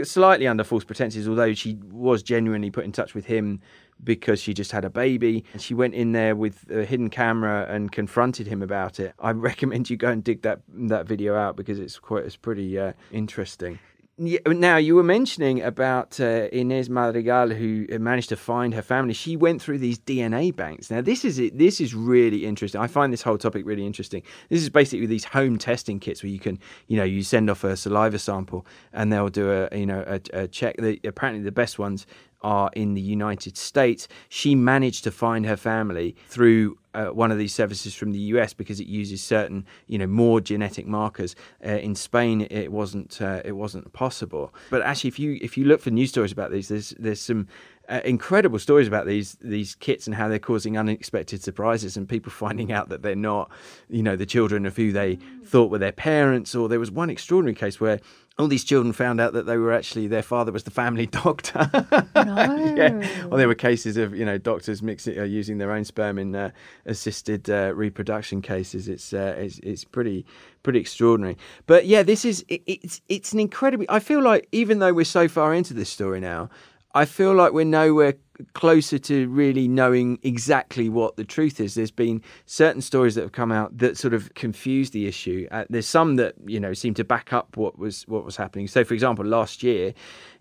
slightly 0.04 0.48
under 0.48 0.64
false 0.64 0.84
pretenses, 0.84 1.28
although 1.28 1.54
she 1.54 1.78
was 1.92 2.22
genuinely 2.22 2.70
put 2.70 2.84
in 2.84 2.92
touch 2.92 3.14
with 3.14 3.26
him 3.26 3.62
because 4.04 4.42
she 4.42 4.54
just 4.54 4.72
had 4.72 4.84
a 4.84 4.90
baby. 4.90 5.46
She 5.58 5.74
went 5.74 5.94
in 5.94 6.12
there 6.12 6.36
with 6.36 6.70
a 6.70 6.84
hidden 6.84 7.10
camera 7.10 7.68
and 7.70 7.92
confronted 7.92 8.48
him 8.48 8.62
about 8.62 9.00
it. 9.00 9.14
I 9.20 9.32
recommend 9.32 9.90
you 9.90 9.98
go 9.98 10.10
and 10.10 10.24
dig 10.24 10.42
that 10.42 10.62
that 10.68 11.08
video 11.08 11.36
out 11.36 11.56
because 11.56 11.80
it's 11.80 12.00
quite 12.00 12.26
it's 12.26 12.36
pretty 12.36 12.78
uh, 12.78 12.94
interesting. 13.12 13.80
Now, 14.22 14.78
you 14.78 14.94
were 14.94 15.02
mentioning 15.02 15.64
about 15.64 16.20
uh, 16.20 16.48
Inés 16.50 16.90
Madrigal, 16.90 17.50
who 17.50 17.88
managed 17.98 18.30
to 18.30 18.36
find 18.36 18.72
her 18.76 18.84
family. 18.84 19.16
She 19.16 19.36
went 19.36 19.64
through 19.64 19.80
these 19.80 19.98
DNA 19.98 20.56
banks. 20.56 20.92
Now, 20.92 21.02
this 21.02 21.26
is. 21.26 21.42
This 21.56 21.82
is 21.82 21.96
really 21.96 22.46
interesting. 22.46 22.80
I 22.80 22.86
find 22.86 23.12
this 23.12 23.24
whole 23.24 23.40
topic 23.40 23.66
really 23.66 23.84
interesting. 23.84 24.22
This 24.50 24.62
is 24.62 24.70
basically 24.70 25.08
these 25.08 25.24
home 25.24 25.58
testing 25.58 26.00
kits 26.00 26.22
where 26.22 26.30
you 26.30 26.38
can, 26.38 26.60
you 26.86 26.98
know, 26.98 27.04
you 27.04 27.24
send 27.24 27.50
off 27.50 27.64
a 27.64 27.76
saliva 27.76 28.20
sample 28.20 28.64
and 28.94 29.12
they'll 29.12 29.30
do 29.30 29.50
a, 29.50 29.76
you 29.76 29.88
know, 29.88 30.04
a, 30.06 30.22
a 30.34 30.48
check. 30.48 30.76
The, 30.78 31.00
apparently, 31.04 31.44
the 31.44 31.52
best 31.52 31.80
ones 31.80 32.06
are 32.42 32.70
in 32.74 32.94
the 32.94 33.02
United 33.02 33.58
States. 33.58 34.08
She 34.30 34.56
managed 34.56 35.04
to 35.04 35.12
find 35.12 35.46
her 35.46 35.58
family 35.58 36.16
through 36.28 36.78
uh, 36.94 37.06
one 37.08 37.32
of 37.32 37.38
these 37.38 37.54
services 37.54 37.96
from 37.96 38.12
the 38.12 38.20
US 38.20 38.54
because 38.54 38.80
it 38.80 38.88
uses 38.88 39.24
certain, 39.24 39.66
you 39.88 39.98
know, 39.98 40.08
more 40.08 40.42
genetic 40.42 40.86
markers. 40.86 41.36
Uh, 41.66 41.72
in 41.72 41.96
Spain, 41.96 42.48
it 42.50 42.72
wasn't 42.72 43.22
uh, 43.22 43.42
it 43.46 43.54
wasn't 43.54 43.92
possible. 43.94 44.54
But 44.70 44.82
actually, 44.82 45.10
if 45.10 45.20
you 45.20 45.40
if 45.42 45.58
you 45.58 45.66
look 45.66 45.82
for 45.82 45.92
news 45.92 46.10
stories 46.10 46.32
about 46.32 46.52
these, 46.52 46.68
there's 46.68 46.90
there's 47.00 47.22
some 47.22 47.48
uh, 47.90 48.02
incredible 48.06 48.60
stories 48.60 48.88
about 48.88 49.06
these 49.06 49.38
these 49.42 49.76
kits 49.76 50.06
and 50.06 50.16
how 50.16 50.28
they're 50.28 50.40
causing 50.40 50.78
unexpected 50.78 51.42
surprises 51.42 51.96
and 51.96 52.08
people 52.08 52.32
finding 52.46 52.72
out 52.72 52.90
that 52.90 53.02
they're 53.02 53.16
not, 53.16 53.50
you 53.90 54.04
know, 54.04 54.16
the 54.16 54.26
children 54.26 54.66
of 54.66 54.76
who 54.76 54.92
they 54.92 55.18
thought 55.46 55.72
were 55.72 55.80
their 55.80 55.92
parents. 55.92 56.56
Or 56.56 56.68
there 56.68 56.80
was 56.80 56.92
one 56.92 57.10
extraordinary 57.10 57.56
case 57.56 57.80
where 57.80 58.00
all 58.42 58.48
these 58.48 58.64
children 58.64 58.92
found 58.92 59.22
out 59.22 59.34
that 59.34 59.46
they 59.46 59.58
were 59.58 59.72
actually 59.72 60.08
their 60.08 60.24
father 60.24 60.52
was 60.52 60.64
the 60.64 60.72
family 60.72 61.06
doctor. 61.24 61.70
no. 62.16 62.74
yeah. 62.76 63.26
Well, 63.28 63.38
there 63.38 63.48
were 63.48 63.56
cases 63.56 63.98
of 63.98 64.16
you 64.16 64.26
know 64.26 64.38
doctors 64.38 64.82
mixing 64.82 65.20
uh, 65.20 65.24
using 65.24 65.60
their 65.60 65.72
own 65.72 65.86
sperm 65.86 66.18
in 66.18 66.36
uh, 66.36 66.50
assisted 66.86 67.50
uh, 67.50 67.74
reproduction 67.76 68.42
cases. 68.42 68.88
It's, 68.88 69.14
uh, 69.14 69.36
it's 69.38 69.60
it's 69.60 69.84
pretty 69.84 70.26
pretty 70.64 70.80
extraordinary. 70.80 71.38
But 71.68 71.86
yeah, 71.86 72.04
this 72.04 72.26
is 72.26 72.44
it, 72.48 72.62
it's 72.66 73.02
it's 73.08 73.32
an 73.34 73.40
incredibly. 73.40 73.90
I 73.90 74.00
feel 74.00 74.22
like 74.22 74.48
even 74.52 74.80
though 74.80 74.94
we're 74.94 75.06
so 75.06 75.28
far 75.28 75.54
into 75.54 75.74
this 75.74 75.90
story 75.90 76.20
now, 76.20 76.50
I 76.94 77.06
feel 77.06 77.34
like 77.34 77.54
we're 77.54 77.66
nowhere 77.66 78.16
closer 78.54 78.98
to 79.00 79.28
really 79.30 79.68
knowing 79.68 80.20
exactly 80.24 80.90
what 80.90 81.16
the 81.16 81.24
truth 81.24 81.60
is. 81.60 81.76
There's 81.76 81.92
been 81.92 82.22
certain 82.46 82.82
stories 82.82 83.16
that 83.16 83.22
have 83.22 83.32
come 83.32 83.52
out 83.52 83.78
that 83.78 83.98
sort 83.98 84.14
of 84.14 84.34
confuse 84.34 84.92
the 84.92 85.08
issue. 85.08 85.48
Uh, 85.52 85.66
there's 85.70 85.88
some 85.88 86.16
that 86.16 86.36
you 86.46 86.60
know 86.60 86.74
seem 86.74 86.94
to 86.96 87.04
back 87.04 87.34
up 87.34 87.58
what 87.58 87.78
was 87.78 88.08
what 88.08 88.26
was 88.26 88.36
happening. 88.36 88.68
So, 88.68 88.84
for 88.84 88.94
example, 88.94 89.26
last 89.26 89.64
year 89.64 89.94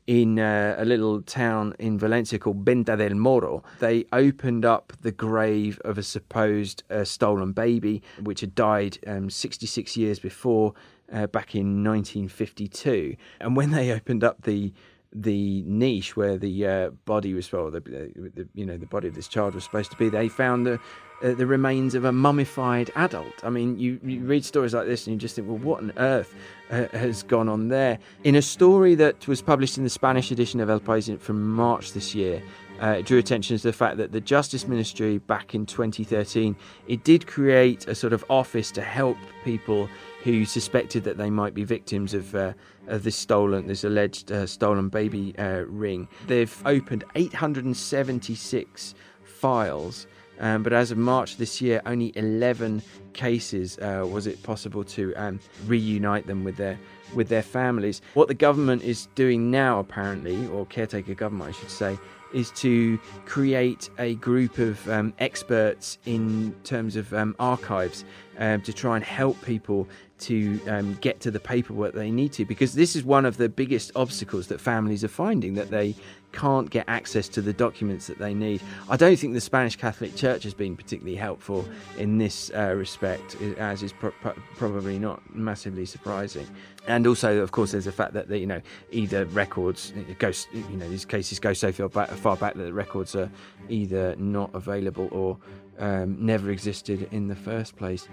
in 0.06 0.38
uh, 0.38 0.74
a 0.78 0.84
little 0.84 1.22
town 1.22 1.74
in 1.78 1.98
Valencia 1.98 2.38
called 2.38 2.64
Venta 2.64 2.96
del 2.96 3.14
Moro, 3.14 3.62
they 3.78 4.04
opened 4.12 4.64
up 4.64 4.92
the 5.02 5.12
grave 5.12 5.80
of 5.84 5.98
a 5.98 6.02
supposed 6.02 6.82
uh, 6.90 7.04
stolen 7.04 7.52
baby, 7.52 8.02
which 8.22 8.40
had 8.40 8.54
died 8.54 8.98
um, 9.06 9.30
66 9.30 9.96
years 9.96 10.18
before 10.18 10.74
uh, 11.12 11.26
back 11.26 11.54
in 11.54 11.84
1952. 11.84 13.16
And 13.40 13.56
when 13.56 13.70
they 13.70 13.92
opened 13.92 14.24
up 14.24 14.42
the 14.42 14.72
the 15.12 15.62
niche 15.66 16.16
where 16.16 16.36
the 16.36 16.66
uh, 16.66 16.90
body 17.04 17.34
was, 17.34 17.50
well, 17.50 17.70
the, 17.70 17.80
the, 17.80 18.48
you 18.54 18.64
know, 18.64 18.76
the 18.76 18.86
body 18.86 19.08
of 19.08 19.14
this 19.14 19.28
child 19.28 19.54
was 19.54 19.64
supposed 19.64 19.90
to 19.90 19.96
be, 19.96 20.08
they 20.08 20.28
found 20.28 20.66
the 20.66 20.78
uh, 21.22 21.34
the 21.34 21.46
remains 21.46 21.94
of 21.94 22.04
a 22.04 22.12
mummified 22.12 22.90
adult. 22.96 23.44
I 23.44 23.50
mean, 23.50 23.78
you, 23.78 24.00
you 24.02 24.20
read 24.20 24.42
stories 24.42 24.72
like 24.72 24.86
this 24.86 25.06
and 25.06 25.12
you 25.12 25.20
just 25.20 25.36
think, 25.36 25.48
well, 25.48 25.58
what 25.58 25.80
on 25.80 25.92
earth 25.98 26.34
uh, 26.70 26.86
has 26.92 27.22
gone 27.22 27.46
on 27.46 27.68
there? 27.68 27.98
In 28.24 28.34
a 28.36 28.42
story 28.42 28.94
that 28.94 29.28
was 29.28 29.42
published 29.42 29.76
in 29.76 29.84
the 29.84 29.90
Spanish 29.90 30.30
edition 30.30 30.60
of 30.60 30.70
El 30.70 30.80
País 30.80 31.20
from 31.20 31.50
March 31.50 31.92
this 31.92 32.14
year, 32.14 32.42
uh, 32.82 32.96
it 32.98 33.06
drew 33.06 33.18
attention 33.18 33.56
to 33.58 33.62
the 33.62 33.72
fact 33.72 33.98
that 33.98 34.12
the 34.12 34.20
Justice 34.20 34.66
Ministry 34.66 35.18
back 35.18 35.54
in 35.54 35.66
2013 35.66 36.56
it 36.88 37.04
did 37.04 37.26
create 37.26 37.86
a 37.86 37.94
sort 37.94 38.14
of 38.14 38.24
office 38.30 38.70
to 38.70 38.80
help 38.80 39.18
people 39.44 39.88
who 40.22 40.44
suspected 40.44 41.04
that 41.04 41.16
they 41.16 41.30
might 41.30 41.54
be 41.54 41.64
victims 41.64 42.14
of, 42.14 42.34
uh, 42.34 42.52
of 42.88 43.02
this 43.02 43.16
stolen, 43.16 43.66
this 43.66 43.84
alleged 43.84 44.30
uh, 44.30 44.46
stolen 44.46 44.88
baby 44.88 45.34
uh, 45.38 45.64
ring. 45.66 46.08
They've 46.26 46.62
opened 46.66 47.04
876 47.14 48.94
files. 49.24 50.06
Um, 50.40 50.62
but 50.62 50.72
as 50.72 50.90
of 50.90 50.96
March 50.96 51.36
this 51.36 51.60
year, 51.60 51.82
only 51.84 52.12
11 52.16 52.82
cases 53.12 53.78
uh, 53.78 54.06
was 54.10 54.26
it 54.26 54.42
possible 54.42 54.84
to 54.84 55.14
um, 55.14 55.38
reunite 55.66 56.26
them 56.26 56.44
with 56.44 56.56
their 56.56 56.78
with 57.14 57.28
their 57.28 57.42
families. 57.42 58.00
What 58.14 58.28
the 58.28 58.34
government 58.34 58.82
is 58.82 59.06
doing 59.14 59.50
now, 59.50 59.80
apparently, 59.80 60.46
or 60.48 60.64
caretaker 60.66 61.14
government, 61.14 61.50
I 61.50 61.58
should 61.58 61.70
say, 61.70 61.98
is 62.32 62.50
to 62.52 62.98
create 63.26 63.90
a 63.98 64.14
group 64.16 64.58
of 64.58 64.88
um, 64.88 65.12
experts 65.18 65.98
in 66.06 66.54
terms 66.64 66.96
of 66.96 67.12
um, 67.12 67.34
archives 67.38 68.04
um, 68.38 68.62
to 68.62 68.72
try 68.72 68.96
and 68.96 69.04
help 69.04 69.40
people 69.42 69.88
to 70.20 70.60
um, 70.68 70.94
get 71.00 71.20
to 71.20 71.30
the 71.30 71.40
paperwork 71.40 71.94
they 71.94 72.10
need 72.10 72.32
to 72.32 72.44
because 72.44 72.74
this 72.74 72.94
is 72.94 73.04
one 73.04 73.24
of 73.24 73.36
the 73.36 73.48
biggest 73.48 73.90
obstacles 73.96 74.48
that 74.48 74.60
families 74.60 75.02
are 75.02 75.08
finding 75.08 75.54
that 75.54 75.70
they 75.70 75.94
can't 76.32 76.70
get 76.70 76.84
access 76.88 77.28
to 77.28 77.42
the 77.42 77.52
documents 77.52 78.06
that 78.06 78.18
they 78.18 78.34
need. 78.34 78.62
I 78.88 78.96
don't 78.96 79.16
think 79.16 79.34
the 79.34 79.40
Spanish 79.40 79.76
Catholic 79.76 80.14
Church 80.14 80.44
has 80.44 80.54
been 80.54 80.76
particularly 80.76 81.16
helpful 81.16 81.68
in 81.98 82.18
this 82.18 82.50
uh, 82.54 82.74
respect, 82.76 83.36
as 83.58 83.82
is 83.82 83.92
pro- 83.92 84.12
pro- 84.12 84.34
probably 84.56 84.98
not 84.98 85.34
massively 85.34 85.86
surprising. 85.86 86.46
And 86.86 87.06
also, 87.06 87.38
of 87.38 87.52
course, 87.52 87.72
there's 87.72 87.84
the 87.84 87.92
fact 87.92 88.14
that 88.14 88.28
you 88.30 88.46
know 88.46 88.60
either 88.90 89.24
records 89.26 89.92
go, 90.18 90.32
you 90.52 90.76
know, 90.76 90.88
these 90.88 91.04
cases 91.04 91.38
go 91.38 91.52
so 91.52 91.72
far 91.72 91.88
back, 91.88 92.10
far 92.10 92.36
back 92.36 92.54
that 92.54 92.64
the 92.64 92.72
records 92.72 93.14
are 93.16 93.30
either 93.68 94.14
not 94.16 94.50
available 94.54 95.08
or 95.10 95.36
um, 95.78 96.16
never 96.24 96.50
existed 96.50 97.08
in 97.10 97.28
the 97.28 97.36
first 97.36 97.76
place. 97.76 98.08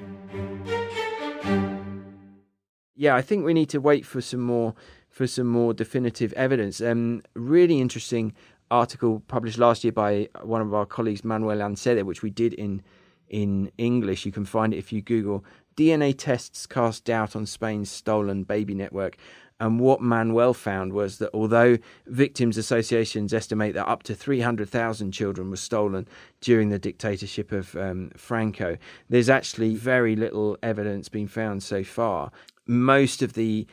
Yeah, 3.00 3.16
I 3.16 3.22
think 3.22 3.46
we 3.46 3.54
need 3.54 3.70
to 3.70 3.80
wait 3.80 4.06
for 4.06 4.22
some 4.22 4.42
more 4.42 4.74
for 5.10 5.28
some 5.28 5.48
more 5.48 5.74
definitive 5.74 6.34
evidence. 6.34 6.82
Um, 6.82 7.22
really 7.36 7.80
interesting 7.80 8.34
article 8.70 9.22
published 9.28 9.58
last 9.58 9.84
year 9.84 9.92
by 9.92 10.28
one 10.42 10.62
of 10.62 10.74
our 10.74 10.86
colleagues, 10.86 11.24
Manuel 11.24 11.60
Ansede, 11.60 12.04
which 12.04 12.24
we 12.24 12.32
did 12.32 12.54
in 12.54 12.82
in 13.30 13.72
English. 13.78 14.26
You 14.26 14.32
can 14.32 14.46
find 14.46 14.74
it 14.74 14.78
if 14.78 14.92
you 14.92 15.02
Google 15.04 15.46
DNA 15.76 16.18
tests 16.18 16.66
cast 16.66 17.06
doubt 17.06 17.36
on 17.36 17.46
Spain's 17.46 17.92
stolen 17.92 18.44
baby 18.44 18.74
network. 18.74 19.18
And 19.60 19.80
what 19.80 20.02
Manuel 20.02 20.54
found 20.54 20.94
was 20.94 21.18
that 21.18 21.32
although 21.34 21.78
victims' 22.06 22.58
associations 22.58 23.34
estimate 23.34 23.74
that 23.74 23.88
up 23.88 24.04
to 24.04 24.14
300,000 24.14 25.12
children 25.12 25.50
were 25.50 25.56
stolen 25.56 26.08
during 26.42 26.70
the 26.70 26.78
dictatorship 26.78 27.52
of 27.52 27.76
um, 27.76 28.12
Franco, 28.16 28.78
there's 29.10 29.30
actually 29.30 29.74
very 29.74 30.16
little 30.16 30.58
evidence 30.62 31.10
being 31.10 31.28
found 31.28 31.64
so 31.64 31.84
far. 31.84 32.32
Most 32.68 33.22
of 33.22 33.34
the 33.34 33.66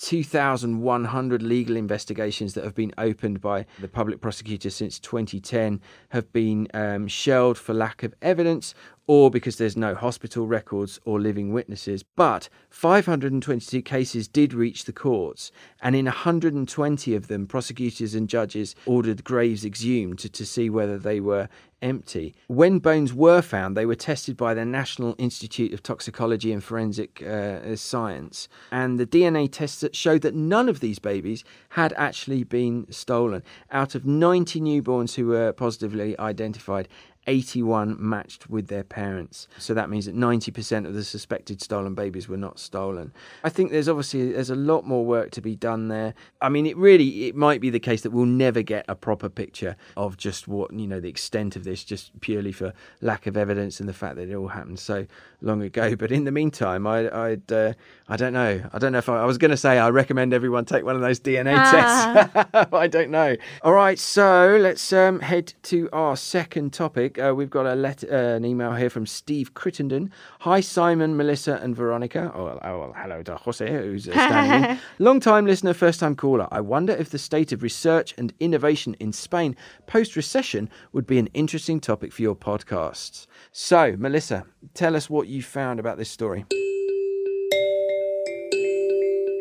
2,100 0.00 1.42
legal 1.42 1.76
investigations 1.76 2.54
that 2.54 2.64
have 2.64 2.74
been 2.74 2.92
opened 2.96 3.40
by 3.40 3.66
the 3.80 3.88
public 3.88 4.20
prosecutor 4.20 4.70
since 4.70 4.98
2010 4.98 5.80
have 6.08 6.32
been 6.32 6.66
um, 6.72 7.06
shelled 7.06 7.58
for 7.58 7.74
lack 7.74 8.02
of 8.02 8.14
evidence 8.22 8.74
or 9.10 9.28
because 9.28 9.56
there's 9.56 9.76
no 9.76 9.92
hospital 9.92 10.46
records 10.46 11.00
or 11.04 11.20
living 11.20 11.52
witnesses. 11.52 12.04
But 12.04 12.48
522 12.68 13.82
cases 13.82 14.28
did 14.28 14.54
reach 14.54 14.84
the 14.84 14.92
courts, 14.92 15.50
and 15.82 15.96
in 15.96 16.04
120 16.04 17.16
of 17.16 17.26
them, 17.26 17.48
prosecutors 17.48 18.14
and 18.14 18.28
judges 18.28 18.76
ordered 18.86 19.24
graves 19.24 19.64
exhumed 19.64 20.20
to, 20.20 20.28
to 20.28 20.46
see 20.46 20.70
whether 20.70 20.96
they 20.96 21.18
were 21.18 21.48
empty. 21.82 22.34
When 22.46 22.78
bones 22.78 23.12
were 23.12 23.42
found, 23.42 23.76
they 23.76 23.86
were 23.86 23.94
tested 23.94 24.36
by 24.36 24.54
the 24.54 24.64
National 24.64 25.14
Institute 25.18 25.72
of 25.72 25.82
Toxicology 25.82 26.52
and 26.52 26.62
Forensic 26.62 27.22
uh, 27.22 27.74
Science, 27.74 28.48
and 28.70 29.00
the 29.00 29.06
DNA 29.06 29.50
tests 29.50 29.84
showed 29.92 30.22
that 30.22 30.34
none 30.34 30.68
of 30.68 30.80
these 30.80 30.98
babies 30.98 31.42
had 31.70 31.92
actually 31.96 32.44
been 32.44 32.86
stolen. 32.90 33.42
Out 33.70 33.94
of 33.94 34.06
90 34.06 34.60
newborns 34.60 35.14
who 35.14 35.26
were 35.26 35.52
positively 35.52 36.18
identified, 36.18 36.88
81 37.30 37.96
matched 38.00 38.50
with 38.50 38.66
their 38.66 38.82
parents. 38.82 39.46
So 39.56 39.72
that 39.74 39.88
means 39.88 40.06
that 40.06 40.16
90% 40.16 40.84
of 40.84 40.94
the 40.94 41.04
suspected 41.04 41.62
stolen 41.62 41.94
babies 41.94 42.28
were 42.28 42.36
not 42.36 42.58
stolen. 42.58 43.12
I 43.44 43.50
think 43.50 43.70
there's 43.70 43.88
obviously 43.88 44.32
there's 44.32 44.50
a 44.50 44.56
lot 44.56 44.84
more 44.84 45.06
work 45.06 45.30
to 45.32 45.40
be 45.40 45.54
done 45.54 45.86
there. 45.86 46.14
I 46.42 46.48
mean, 46.48 46.66
it 46.66 46.76
really 46.76 47.28
it 47.28 47.36
might 47.36 47.60
be 47.60 47.70
the 47.70 47.78
case 47.78 48.02
that 48.02 48.10
we'll 48.10 48.26
never 48.26 48.62
get 48.62 48.84
a 48.88 48.96
proper 48.96 49.28
picture 49.28 49.76
of 49.96 50.16
just 50.16 50.48
what, 50.48 50.72
you 50.72 50.88
know, 50.88 50.98
the 50.98 51.08
extent 51.08 51.54
of 51.54 51.62
this 51.62 51.84
just 51.84 52.18
purely 52.20 52.50
for 52.50 52.72
lack 53.00 53.28
of 53.28 53.36
evidence 53.36 53.78
and 53.78 53.88
the 53.88 53.92
fact 53.94 54.16
that 54.16 54.28
it 54.28 54.34
all 54.34 54.48
happened 54.48 54.80
so 54.80 55.06
long 55.40 55.62
ago. 55.62 55.94
But 56.00 56.12
in 56.12 56.24
the 56.24 56.32
meantime, 56.32 56.86
I 56.86 57.10
I'd 57.10 57.52
uh, 57.52 57.74
I 58.08 58.16
don't 58.16 58.32
know. 58.32 58.62
I 58.72 58.78
don't 58.78 58.90
know 58.90 58.98
if 58.98 59.08
I, 59.08 59.22
I 59.22 59.24
was 59.24 59.38
going 59.38 59.50
to 59.50 59.56
say 59.56 59.78
I 59.78 59.90
recommend 59.90 60.32
everyone 60.32 60.64
take 60.64 60.82
one 60.82 60.96
of 60.96 61.02
those 61.02 61.20
DNA 61.20 61.54
ah. 61.56 62.30
tests. 62.32 62.68
I 62.72 62.86
don't 62.86 63.10
know. 63.10 63.36
All 63.62 63.74
right, 63.74 63.98
so 63.98 64.58
let's 64.60 64.92
um, 64.92 65.20
head 65.20 65.52
to 65.64 65.88
our 65.92 66.16
second 66.16 66.72
topic 66.72 67.19
uh, 67.20 67.34
we've 67.34 67.50
got 67.50 67.66
a 67.66 67.74
letter, 67.74 68.06
uh, 68.10 68.36
an 68.36 68.44
email 68.44 68.72
here 68.72 68.90
from 68.90 69.06
Steve 69.06 69.54
Crittenden. 69.54 70.10
Hi, 70.40 70.60
Simon, 70.60 71.16
Melissa, 71.16 71.60
and 71.62 71.76
Veronica. 71.76 72.32
Oh, 72.34 72.58
oh 72.62 72.78
well, 72.78 72.94
hello 72.96 73.22
to 73.22 73.36
Jose, 73.36 73.70
who's 73.70 74.08
uh, 74.08 74.12
standing 74.12 74.70
in. 74.70 74.78
Long 74.98 75.20
time 75.20 75.46
listener, 75.46 75.74
first 75.74 76.00
time 76.00 76.16
caller. 76.16 76.48
I 76.50 76.60
wonder 76.60 76.92
if 76.92 77.10
the 77.10 77.18
state 77.18 77.52
of 77.52 77.62
research 77.62 78.14
and 78.16 78.32
innovation 78.40 78.96
in 79.00 79.12
Spain 79.12 79.56
post 79.86 80.16
recession 80.16 80.70
would 80.92 81.06
be 81.06 81.18
an 81.18 81.28
interesting 81.34 81.80
topic 81.80 82.12
for 82.12 82.22
your 82.22 82.36
podcasts. 82.36 83.26
So, 83.52 83.94
Melissa, 83.98 84.44
tell 84.74 84.96
us 84.96 85.10
what 85.10 85.28
you 85.28 85.42
found 85.42 85.80
about 85.80 85.98
this 85.98 86.10
story. 86.10 86.44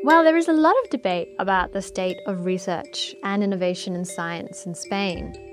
Well, 0.03 0.23
there 0.23 0.37
is 0.37 0.47
a 0.47 0.53
lot 0.53 0.75
of 0.83 0.89
debate 0.89 1.29
about 1.39 1.73
the 1.73 1.81
state 1.81 2.17
of 2.25 2.45
research 2.45 3.13
and 3.23 3.43
innovation 3.43 3.95
in 3.95 4.05
science 4.05 4.65
in 4.65 4.73
Spain. 4.73 5.48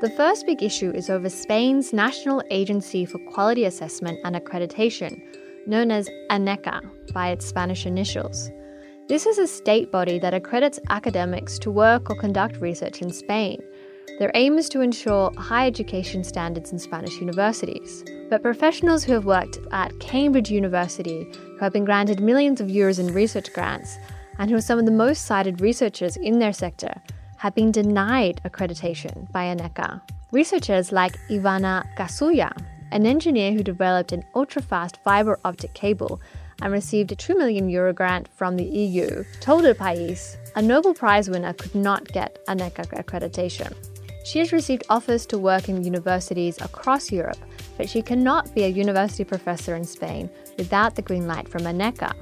The 0.00 0.10
first 0.10 0.46
big 0.46 0.62
issue 0.62 0.92
is 0.92 1.10
over 1.10 1.28
Spain's 1.28 1.92
National 1.92 2.40
Agency 2.52 3.04
for 3.04 3.18
Quality 3.32 3.64
Assessment 3.64 4.20
and 4.22 4.36
Accreditation, 4.36 5.20
known 5.66 5.90
as 5.90 6.08
ANECA 6.30 7.12
by 7.12 7.30
its 7.30 7.44
Spanish 7.44 7.84
initials. 7.84 8.48
This 9.08 9.26
is 9.26 9.38
a 9.38 9.46
state 9.48 9.90
body 9.90 10.20
that 10.20 10.34
accredits 10.34 10.78
academics 10.88 11.58
to 11.58 11.72
work 11.72 12.10
or 12.10 12.20
conduct 12.20 12.58
research 12.58 13.02
in 13.02 13.12
Spain. 13.12 13.60
Their 14.20 14.30
aim 14.34 14.56
is 14.56 14.68
to 14.68 14.82
ensure 14.82 15.32
high 15.36 15.66
education 15.66 16.22
standards 16.22 16.70
in 16.70 16.78
Spanish 16.78 17.18
universities. 17.18 18.04
But 18.30 18.42
professionals 18.42 19.02
who 19.02 19.14
have 19.14 19.24
worked 19.24 19.58
at 19.72 19.98
Cambridge 19.98 20.48
University, 20.48 21.26
who 21.34 21.58
have 21.58 21.72
been 21.72 21.84
granted 21.84 22.20
millions 22.20 22.60
of 22.60 22.68
euros 22.68 23.00
in 23.00 23.12
research 23.12 23.52
grants, 23.52 23.96
and 24.38 24.48
who 24.48 24.56
are 24.58 24.60
some 24.60 24.78
of 24.78 24.84
the 24.84 24.92
most 24.92 25.24
cited 25.24 25.60
researchers 25.60 26.16
in 26.18 26.38
their 26.38 26.52
sector, 26.52 27.02
have 27.38 27.54
been 27.54 27.72
denied 27.72 28.40
accreditation 28.44 29.30
by 29.32 29.44
ANECA. 29.46 30.00
Researchers 30.32 30.92
like 30.92 31.18
Ivana 31.30 31.84
Gasulla, 31.96 32.52
an 32.90 33.06
engineer 33.06 33.52
who 33.52 33.62
developed 33.62 34.12
an 34.12 34.24
ultra-fast 34.34 34.98
fiber 35.04 35.38
optic 35.44 35.72
cable 35.72 36.20
and 36.60 36.72
received 36.72 37.12
a 37.12 37.16
2 37.16 37.38
million 37.38 37.68
euro 37.70 37.92
grant 37.92 38.28
from 38.28 38.56
the 38.56 38.64
EU, 38.64 39.24
told 39.40 39.64
El 39.64 39.74
País 39.74 40.36
a 40.56 40.62
Nobel 40.62 40.94
Prize 40.94 41.30
winner 41.30 41.52
could 41.52 41.74
not 41.74 42.06
get 42.08 42.44
ANECA 42.46 42.86
accreditation. 43.02 43.72
She 44.24 44.40
has 44.40 44.52
received 44.52 44.82
offers 44.90 45.24
to 45.26 45.38
work 45.38 45.68
in 45.68 45.84
universities 45.84 46.60
across 46.60 47.12
Europe, 47.12 47.38
but 47.76 47.88
she 47.88 48.02
cannot 48.02 48.52
be 48.54 48.64
a 48.64 48.68
university 48.68 49.24
professor 49.24 49.76
in 49.76 49.84
Spain 49.84 50.28
without 50.58 50.96
the 50.96 51.02
green 51.02 51.28
light 51.28 51.48
from 51.48 51.62
ANECA. 51.62 52.12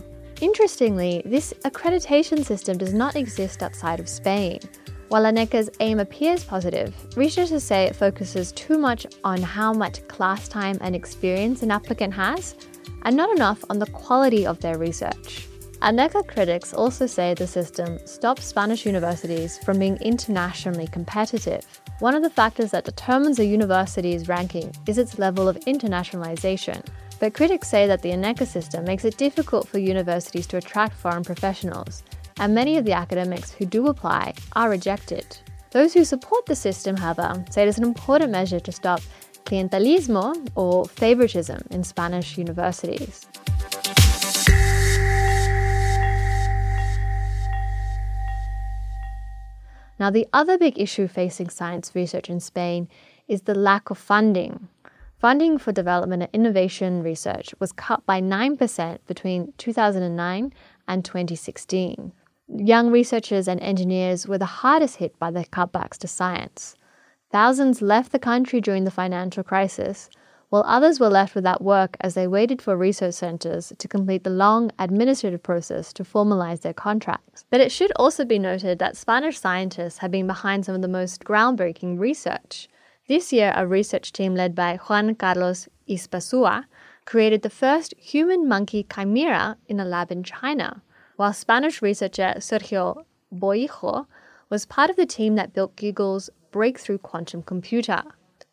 Interestingly, 0.43 1.23
this 1.25 1.55
accreditation 1.65 2.45
system 2.45 2.77
does 2.77 2.93
not 2.93 3.17
exist 3.17 3.63
outside 3.63 3.99
of 3.99 4.09
Spain. 4.09 4.61
While 5.09 5.23
ANECA's 5.23 5.71
aim 5.79 6.01
appears 6.01 6.43
positive, 6.43 6.93
researchers 7.17 7.63
say 7.63 7.85
it 7.85 7.95
focuses 7.95 8.51
too 8.51 8.77
much 8.77 9.07
on 9.23 9.41
how 9.41 9.73
much 9.73 10.07
class 10.09 10.49
time 10.49 10.79
and 10.81 10.97
experience 10.97 11.63
an 11.63 11.71
applicant 11.71 12.13
has, 12.15 12.57
and 13.03 13.17
not 13.17 13.31
enough 13.31 13.65
on 13.71 13.79
the 13.79 13.87
quality 13.87 14.45
of 14.45 14.59
their 14.59 14.79
research. 14.79 15.47
ANECA 15.81 16.27
critics 16.27 16.75
also 16.75 17.07
say 17.07 17.35
the 17.35 17.47
system 17.47 18.01
stops 18.05 18.47
Spanish 18.47 18.85
universities 18.85 19.59
from 19.59 19.79
being 19.79 19.97
internationally 19.99 20.89
competitive. 20.89 21.65
One 22.01 22.17
of 22.17 22.25
the 22.25 22.31
factors 22.31 22.73
that 22.73 22.85
determines 22.85 23.39
a 23.39 23.47
university's 23.47 24.27
ranking 24.27 24.75
is 24.89 24.99
its 24.99 25.21
level 25.21 25.49
of 25.49 25.61
internationalization. 25.61 26.85
But 27.21 27.33
critics 27.33 27.69
say 27.69 27.87
that 27.87 28.03
the 28.03 28.11
ANECA 28.11 28.47
system 28.47 28.85
makes 28.85 29.05
it 29.05 29.17
difficult 29.17 29.69
for 29.69 29.79
universities 29.79 30.47
to 30.49 30.57
attract 30.57 30.95
foreign 30.97 31.25
professionals, 31.25 32.03
and 32.39 32.55
many 32.55 32.77
of 32.77 32.85
the 32.85 32.93
academics 32.93 33.53
who 33.53 33.65
do 33.65 33.87
apply 33.87 34.35
are 34.55 34.69
rejected. 34.69 35.39
Those 35.71 35.95
who 35.95 36.05
support 36.05 36.47
the 36.47 36.55
system, 36.55 36.97
however, 36.97 37.45
say 37.51 37.63
it 37.63 37.69
is 37.69 37.79
an 37.79 37.85
important 37.85 38.31
measure 38.31 38.61
to 38.61 38.73
stop 38.73 39.01
clientelismo 39.45 40.49
or 40.55 40.87
favoritism 40.87 41.67
in 41.71 41.85
Spanish 41.85 42.37
universities. 42.37 43.27
Now, 49.99 50.11
the 50.11 50.27
other 50.33 50.59
big 50.59 50.79
issue 50.79 51.09
facing 51.09 51.49
science 51.49 51.93
research 51.95 52.29
in 52.29 52.41
Spain 52.41 52.89
is 53.29 53.43
the 53.43 53.55
lack 53.55 53.89
of 53.89 53.97
funding. 53.97 54.69
Funding 55.19 55.57
for 55.57 55.73
development 55.73 56.23
and 56.25 56.31
innovation 56.35 57.03
research 57.03 57.55
was 57.59 57.73
cut 57.73 58.05
by 58.05 58.21
9% 58.21 58.99
between 59.07 59.55
2009 59.57 60.53
and 60.87 61.05
2016. 61.05 62.13
Young 62.49 62.93
researchers 62.93 63.49
and 63.49 63.61
engineers 63.61 64.29
were 64.29 64.39
the 64.39 64.47
hardest 64.47 64.97
hit 64.97 65.19
by 65.19 65.33
the 65.33 65.45
cutbacks 65.47 65.99
to 65.99 66.07
science. 66.07 66.77
Thousands 67.33 67.83
left 67.83 68.13
the 68.13 68.21
country 68.21 68.61
during 68.61 68.85
the 68.85 68.91
financial 68.91 69.43
crisis, 69.43 70.09
while 70.49 70.63
others 70.65 71.01
were 71.01 71.09
left 71.09 71.35
without 71.35 71.61
work 71.61 71.97
as 72.01 72.15
they 72.15 72.29
waited 72.29 72.63
for 72.63 72.77
research 72.77 73.15
centers 73.15 73.73
to 73.77 73.89
complete 73.89 74.23
the 74.23 74.31
long 74.31 74.71
administrative 74.79 75.43
process 75.43 75.93
to 75.93 76.05
formalize 76.05 76.61
their 76.61 76.73
contracts. 76.73 77.45
But 77.51 77.61
it 77.61 77.73
should 77.73 77.91
also 77.97 78.25
be 78.25 78.39
noted 78.39 78.79
that 78.79 78.97
Spanish 78.97 79.41
scientists 79.41 79.99
have 79.99 80.13
been 80.13 80.29
behind 80.29 80.65
some 80.65 80.77
of 80.77 80.83
the 80.83 80.89
most 80.89 81.25
groundbreaking 81.25 81.99
research. 81.99 82.69
This 83.09 83.33
year, 83.33 83.53
a 83.57 83.67
research 83.67 84.13
team 84.13 84.37
led 84.37 84.55
by 84.55 84.77
Juan 84.77 85.17
Carlos 85.17 85.69
Izpisua 85.89 86.67
created 87.05 87.43
the 87.43 87.51
first 87.51 87.93
human 87.99 88.49
monkey 88.49 88.85
chimera 88.85 89.57
in 89.67 89.81
a 89.81 89.85
lab 89.85 90.13
in 90.13 90.23
China, 90.23 90.83
while 91.17 91.33
Spanish 91.33 91.83
researcher 91.83 92.35
Sergio 92.39 93.05
Boixo 93.35 94.07
was 94.49 94.67
part 94.67 94.91
of 94.91 94.97
the 94.97 95.07
team 95.07 95.35
that 95.35 95.53
built 95.53 95.77
Google's 95.77 96.31
breakthrough 96.53 96.99
quantum 96.99 97.43
computer. 97.43 98.03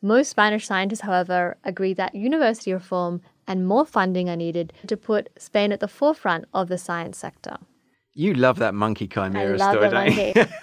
Most 0.02 0.30
Spanish 0.30 0.65
scientists, 0.65 1.02
however, 1.02 1.58
agree 1.63 1.93
that 1.93 2.15
university 2.15 2.73
reform 2.73 3.21
and 3.47 3.67
more 3.67 3.86
funding 3.86 4.30
are 4.30 4.36
needed 4.36 4.73
to 4.88 4.97
put 4.97 5.30
Spain 5.38 5.71
at 5.71 5.80
the 5.80 5.88
forefront 5.88 6.45
of 6.54 6.67
the 6.67 6.78
science 6.78 7.17
sector. 7.17 7.58
You 8.15 8.36
love 8.36 8.60
that 8.60 8.76
monkey 8.76 9.08
chimera 9.08 9.54
I 9.54 9.56
love 9.56 9.89
story, 9.89 10.28
you? 10.28 10.34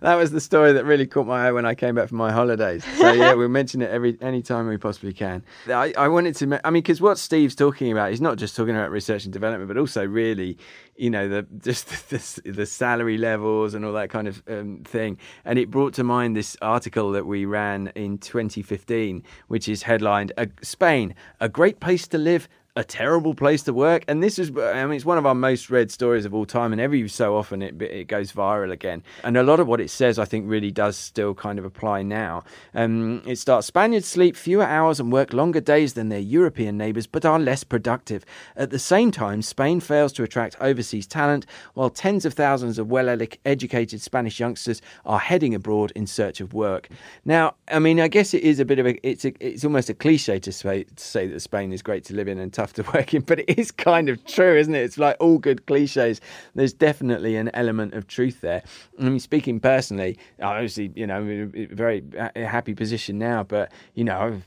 that 0.00 0.14
was 0.16 0.30
the 0.30 0.40
story 0.40 0.72
that 0.72 0.86
really 0.86 1.06
caught 1.06 1.26
my 1.26 1.48
eye 1.48 1.52
when 1.52 1.66
I 1.66 1.74
came 1.74 1.94
back 1.94 2.08
from 2.08 2.16
my 2.16 2.32
holidays. 2.32 2.82
So 2.96 3.12
yeah, 3.12 3.34
we'll 3.34 3.50
mention 3.50 3.82
it 3.82 3.90
every 3.90 4.16
any 4.22 4.40
time 4.40 4.66
we 4.66 4.78
possibly 4.78 5.12
can. 5.12 5.44
I, 5.68 5.92
I 5.98 6.08
wanted 6.08 6.34
to, 6.36 6.66
I 6.66 6.70
mean, 6.70 6.82
because 6.82 7.02
what 7.02 7.18
Steve's 7.18 7.54
talking 7.54 7.92
about, 7.92 8.08
he's 8.08 8.22
not 8.22 8.38
just 8.38 8.56
talking 8.56 8.74
about 8.74 8.90
research 8.90 9.24
and 9.24 9.34
development, 9.34 9.68
but 9.68 9.76
also 9.76 10.06
really, 10.06 10.56
you 10.96 11.10
know, 11.10 11.28
the 11.28 11.42
just 11.58 11.88
the, 12.08 12.50
the 12.50 12.64
salary 12.64 13.18
levels 13.18 13.74
and 13.74 13.84
all 13.84 13.92
that 13.92 14.08
kind 14.08 14.26
of 14.26 14.42
um, 14.48 14.80
thing. 14.82 15.18
And 15.44 15.58
it 15.58 15.70
brought 15.70 15.92
to 15.94 16.04
mind 16.04 16.36
this 16.36 16.56
article 16.62 17.12
that 17.12 17.26
we 17.26 17.44
ran 17.44 17.88
in 17.94 18.16
2015, 18.16 19.22
which 19.48 19.68
is 19.68 19.82
headlined 19.82 20.32
"Spain: 20.62 21.14
A 21.38 21.50
Great 21.50 21.80
Place 21.80 22.08
to 22.08 22.16
Live." 22.16 22.48
A 22.76 22.84
terrible 22.84 23.34
place 23.34 23.62
to 23.62 23.72
work. 23.72 24.04
And 24.06 24.22
this 24.22 24.38
is, 24.38 24.50
I 24.50 24.84
mean, 24.84 24.92
it's 24.92 25.04
one 25.04 25.16
of 25.16 25.24
our 25.24 25.34
most 25.34 25.70
read 25.70 25.90
stories 25.90 26.26
of 26.26 26.34
all 26.34 26.44
time. 26.44 26.72
And 26.72 26.80
every 26.80 27.08
so 27.08 27.34
often 27.34 27.62
it, 27.62 27.80
it 27.80 28.04
goes 28.06 28.32
viral 28.32 28.70
again. 28.70 29.02
And 29.24 29.36
a 29.36 29.42
lot 29.42 29.60
of 29.60 29.66
what 29.66 29.80
it 29.80 29.88
says, 29.90 30.18
I 30.18 30.26
think, 30.26 30.48
really 30.48 30.70
does 30.70 30.96
still 30.96 31.34
kind 31.34 31.58
of 31.58 31.64
apply 31.64 32.02
now. 32.02 32.44
Um, 32.74 33.22
it 33.26 33.36
starts 33.36 33.66
Spaniards 33.66 34.06
sleep 34.06 34.36
fewer 34.36 34.64
hours 34.64 35.00
and 35.00 35.10
work 35.10 35.32
longer 35.32 35.60
days 35.60 35.94
than 35.94 36.10
their 36.10 36.20
European 36.20 36.76
neighbours, 36.76 37.06
but 37.06 37.24
are 37.24 37.38
less 37.38 37.64
productive. 37.64 38.24
At 38.56 38.70
the 38.70 38.78
same 38.78 39.10
time, 39.10 39.40
Spain 39.40 39.80
fails 39.80 40.12
to 40.14 40.22
attract 40.22 40.56
overseas 40.60 41.06
talent, 41.06 41.46
while 41.74 41.88
tens 41.88 42.26
of 42.26 42.34
thousands 42.34 42.78
of 42.78 42.90
well 42.90 43.08
educated 43.44 44.02
Spanish 44.02 44.38
youngsters 44.38 44.82
are 45.06 45.18
heading 45.18 45.54
abroad 45.54 45.92
in 45.96 46.06
search 46.06 46.40
of 46.40 46.52
work. 46.52 46.88
Now, 47.24 47.54
I 47.68 47.78
mean, 47.78 48.00
I 48.00 48.08
guess 48.08 48.34
it 48.34 48.42
is 48.42 48.60
a 48.60 48.64
bit 48.66 48.78
of 48.78 48.86
a, 48.86 49.08
it's, 49.08 49.24
a, 49.24 49.32
it's 49.40 49.64
almost 49.64 49.88
a 49.88 49.94
cliche 49.94 50.38
to 50.40 50.52
say, 50.52 50.84
to 50.84 51.04
say 51.04 51.26
that 51.28 51.40
Spain 51.40 51.72
is 51.72 51.80
great 51.80 52.04
to 52.04 52.14
live 52.14 52.28
in 52.28 52.38
and 52.38 52.52
tough 52.52 52.65
to 52.74 52.82
work 52.94 53.14
in, 53.14 53.22
but 53.22 53.40
it 53.40 53.58
is 53.58 53.70
kind 53.70 54.08
of 54.08 54.24
true, 54.24 54.56
isn't 54.56 54.74
it? 54.74 54.82
It's 54.82 54.98
like 54.98 55.16
all 55.20 55.38
good 55.38 55.66
cliches. 55.66 56.20
There's 56.54 56.72
definitely 56.72 57.36
an 57.36 57.50
element 57.54 57.94
of 57.94 58.06
truth 58.06 58.40
there. 58.40 58.62
I 58.98 59.02
mean, 59.02 59.18
speaking 59.18 59.60
personally, 59.60 60.18
I 60.40 60.44
obviously, 60.44 60.92
you 60.94 61.06
know, 61.06 61.50
very 61.72 62.04
happy 62.36 62.74
position 62.74 63.18
now, 63.18 63.42
but 63.42 63.72
you 63.94 64.04
know, 64.04 64.40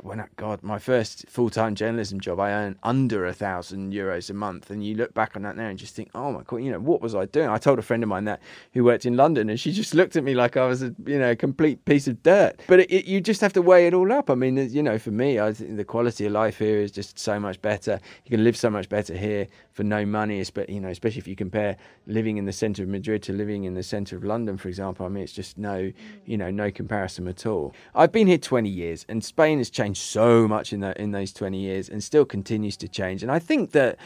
when 0.00 0.20
I, 0.20 0.26
God, 0.36 0.62
my 0.62 0.78
first 0.78 1.28
full 1.28 1.50
time 1.50 1.74
journalism 1.74 2.20
job, 2.20 2.40
I 2.40 2.52
earned 2.52 2.76
under 2.82 3.26
a 3.26 3.32
thousand 3.32 3.92
euros 3.92 4.30
a 4.30 4.34
month, 4.34 4.70
and 4.70 4.84
you 4.84 4.94
look 4.94 5.14
back 5.14 5.36
on 5.36 5.42
that 5.42 5.56
now 5.56 5.68
and 5.68 5.78
just 5.78 5.94
think, 5.94 6.10
oh 6.14 6.32
my 6.32 6.42
God, 6.42 6.56
you 6.58 6.70
know, 6.70 6.80
what 6.80 7.00
was 7.00 7.14
I 7.14 7.26
doing? 7.26 7.48
I 7.48 7.58
told 7.58 7.78
a 7.78 7.82
friend 7.82 8.02
of 8.02 8.08
mine 8.08 8.24
that 8.24 8.40
who 8.72 8.84
worked 8.84 9.06
in 9.06 9.16
London, 9.16 9.50
and 9.50 9.58
she 9.58 9.72
just 9.72 9.94
looked 9.94 10.16
at 10.16 10.24
me 10.24 10.34
like 10.34 10.56
I 10.56 10.66
was 10.66 10.82
a 10.82 10.94
you 11.06 11.18
know 11.18 11.30
a 11.30 11.36
complete 11.36 11.84
piece 11.84 12.06
of 12.08 12.22
dirt. 12.22 12.60
But 12.66 12.80
it, 12.80 12.90
it, 12.90 13.04
you 13.06 13.20
just 13.20 13.40
have 13.40 13.52
to 13.54 13.62
weigh 13.62 13.86
it 13.86 13.94
all 13.94 14.12
up. 14.12 14.30
I 14.30 14.34
mean, 14.34 14.56
you 14.56 14.82
know, 14.82 14.98
for 14.98 15.10
me, 15.10 15.40
I 15.40 15.52
think 15.52 15.76
the 15.76 15.84
quality 15.84 16.26
of 16.26 16.32
life 16.32 16.58
here 16.58 16.78
is 16.78 16.90
just 16.90 17.18
so 17.18 17.33
much 17.38 17.60
better. 17.62 18.00
You 18.24 18.30
can 18.30 18.44
live 18.44 18.56
so 18.56 18.70
much 18.70 18.88
better 18.88 19.16
here 19.16 19.46
for 19.72 19.84
no 19.84 20.04
money, 20.04 20.44
you 20.68 20.80
know, 20.80 20.88
especially 20.88 21.18
if 21.18 21.28
you 21.28 21.36
compare 21.36 21.76
living 22.06 22.36
in 22.36 22.44
the 22.44 22.52
centre 22.52 22.82
of 22.82 22.88
Madrid 22.88 23.22
to 23.24 23.32
living 23.32 23.64
in 23.64 23.74
the 23.74 23.82
centre 23.82 24.16
of 24.16 24.24
London, 24.24 24.56
for 24.56 24.68
example. 24.68 25.06
I 25.06 25.08
mean, 25.08 25.22
it's 25.22 25.32
just 25.32 25.58
no, 25.58 25.92
you 26.24 26.36
know, 26.36 26.50
no 26.50 26.70
comparison 26.70 27.28
at 27.28 27.46
all. 27.46 27.74
I've 27.94 28.12
been 28.12 28.26
here 28.26 28.38
20 28.38 28.68
years, 28.68 29.04
and 29.08 29.24
Spain 29.24 29.58
has 29.58 29.70
changed 29.70 30.00
so 30.00 30.46
much 30.48 30.72
in 30.72 30.80
that 30.80 30.96
in 30.96 31.12
those 31.12 31.32
20 31.32 31.58
years, 31.58 31.88
and 31.88 32.02
still 32.02 32.24
continues 32.24 32.76
to 32.78 32.88
change. 32.88 33.22
And 33.22 33.30
I 33.30 33.38
think 33.38 33.72
that 33.72 33.98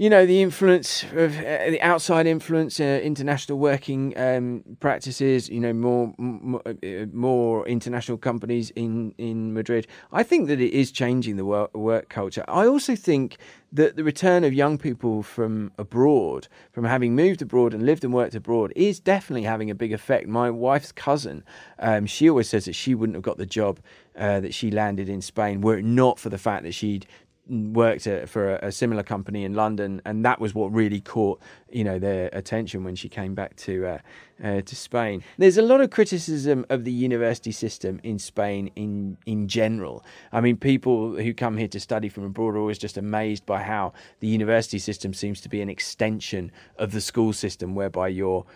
you 0.00 0.08
know 0.08 0.24
the 0.24 0.40
influence 0.40 1.02
of 1.12 1.36
uh, 1.36 1.68
the 1.68 1.78
outside 1.82 2.26
influence, 2.26 2.80
uh, 2.80 3.00
international 3.02 3.58
working 3.58 4.14
um, 4.16 4.64
practices. 4.80 5.50
You 5.50 5.60
know 5.60 5.74
more, 5.74 6.14
more, 6.16 6.62
uh, 6.66 7.04
more 7.12 7.68
international 7.68 8.16
companies 8.16 8.70
in 8.70 9.14
in 9.18 9.52
Madrid. 9.52 9.86
I 10.10 10.22
think 10.22 10.48
that 10.48 10.58
it 10.58 10.72
is 10.72 10.90
changing 10.90 11.36
the 11.36 11.44
work, 11.44 11.74
work 11.74 12.08
culture. 12.08 12.46
I 12.48 12.66
also 12.66 12.96
think 12.96 13.36
that 13.72 13.96
the 13.96 14.02
return 14.02 14.42
of 14.42 14.54
young 14.54 14.78
people 14.78 15.22
from 15.22 15.70
abroad, 15.76 16.48
from 16.72 16.84
having 16.84 17.14
moved 17.14 17.42
abroad 17.42 17.74
and 17.74 17.84
lived 17.84 18.02
and 18.02 18.14
worked 18.14 18.34
abroad, 18.34 18.72
is 18.74 19.00
definitely 19.00 19.42
having 19.42 19.70
a 19.70 19.74
big 19.74 19.92
effect. 19.92 20.26
My 20.26 20.48
wife's 20.48 20.92
cousin, 20.92 21.44
um, 21.78 22.06
she 22.06 22.30
always 22.30 22.48
says 22.48 22.64
that 22.64 22.74
she 22.74 22.94
wouldn't 22.94 23.16
have 23.16 23.22
got 23.22 23.36
the 23.36 23.44
job 23.44 23.80
uh, 24.16 24.40
that 24.40 24.54
she 24.54 24.70
landed 24.70 25.10
in 25.10 25.20
Spain 25.20 25.60
were 25.60 25.78
it 25.78 25.84
not 25.84 26.18
for 26.18 26.30
the 26.30 26.38
fact 26.38 26.64
that 26.64 26.72
she'd 26.72 27.06
worked 27.50 28.06
at, 28.06 28.28
for 28.28 28.54
a, 28.54 28.68
a, 28.68 28.72
similar 28.72 29.02
company 29.02 29.44
in 29.44 29.54
London, 29.54 30.00
and 30.04 30.24
that 30.24 30.40
was 30.40 30.54
what 30.54 30.72
really 30.72 31.00
caught 31.00 31.40
you 31.70 31.84
know 31.84 31.98
their 31.98 32.30
attention 32.32 32.84
when 32.84 32.94
she 32.94 33.08
came 33.08 33.34
back 33.34 33.56
to 33.56 33.86
uh, 33.86 33.98
uh, 34.42 34.60
to 34.62 34.76
Spain. 34.76 35.22
There's 35.36 35.58
a 35.58 35.62
lot 35.62 35.80
of 35.80 35.90
criticism 35.90 36.64
of 36.70 36.84
the 36.84 36.92
university 36.92 37.52
system 37.52 38.00
in 38.02 38.18
Spain 38.18 38.70
in 38.76 39.18
in 39.26 39.48
general. 39.48 40.04
I 40.32 40.40
mean, 40.40 40.56
people 40.56 41.16
who 41.16 41.34
come 41.34 41.56
here 41.56 41.68
to 41.68 41.80
study 41.80 42.08
from 42.08 42.24
abroad 42.24 42.54
are 42.54 42.58
always 42.58 42.78
just 42.78 42.96
amazed 42.96 43.44
by 43.44 43.62
how 43.62 43.92
the 44.20 44.28
university 44.28 44.78
system 44.78 45.12
seems 45.12 45.40
to 45.40 45.48
be 45.48 45.60
an 45.60 45.68
extension 45.68 46.52
of 46.76 46.92
the 46.92 47.00
school 47.00 47.32
system, 47.32 47.74
whereby 47.74 48.08
you're 48.08 48.46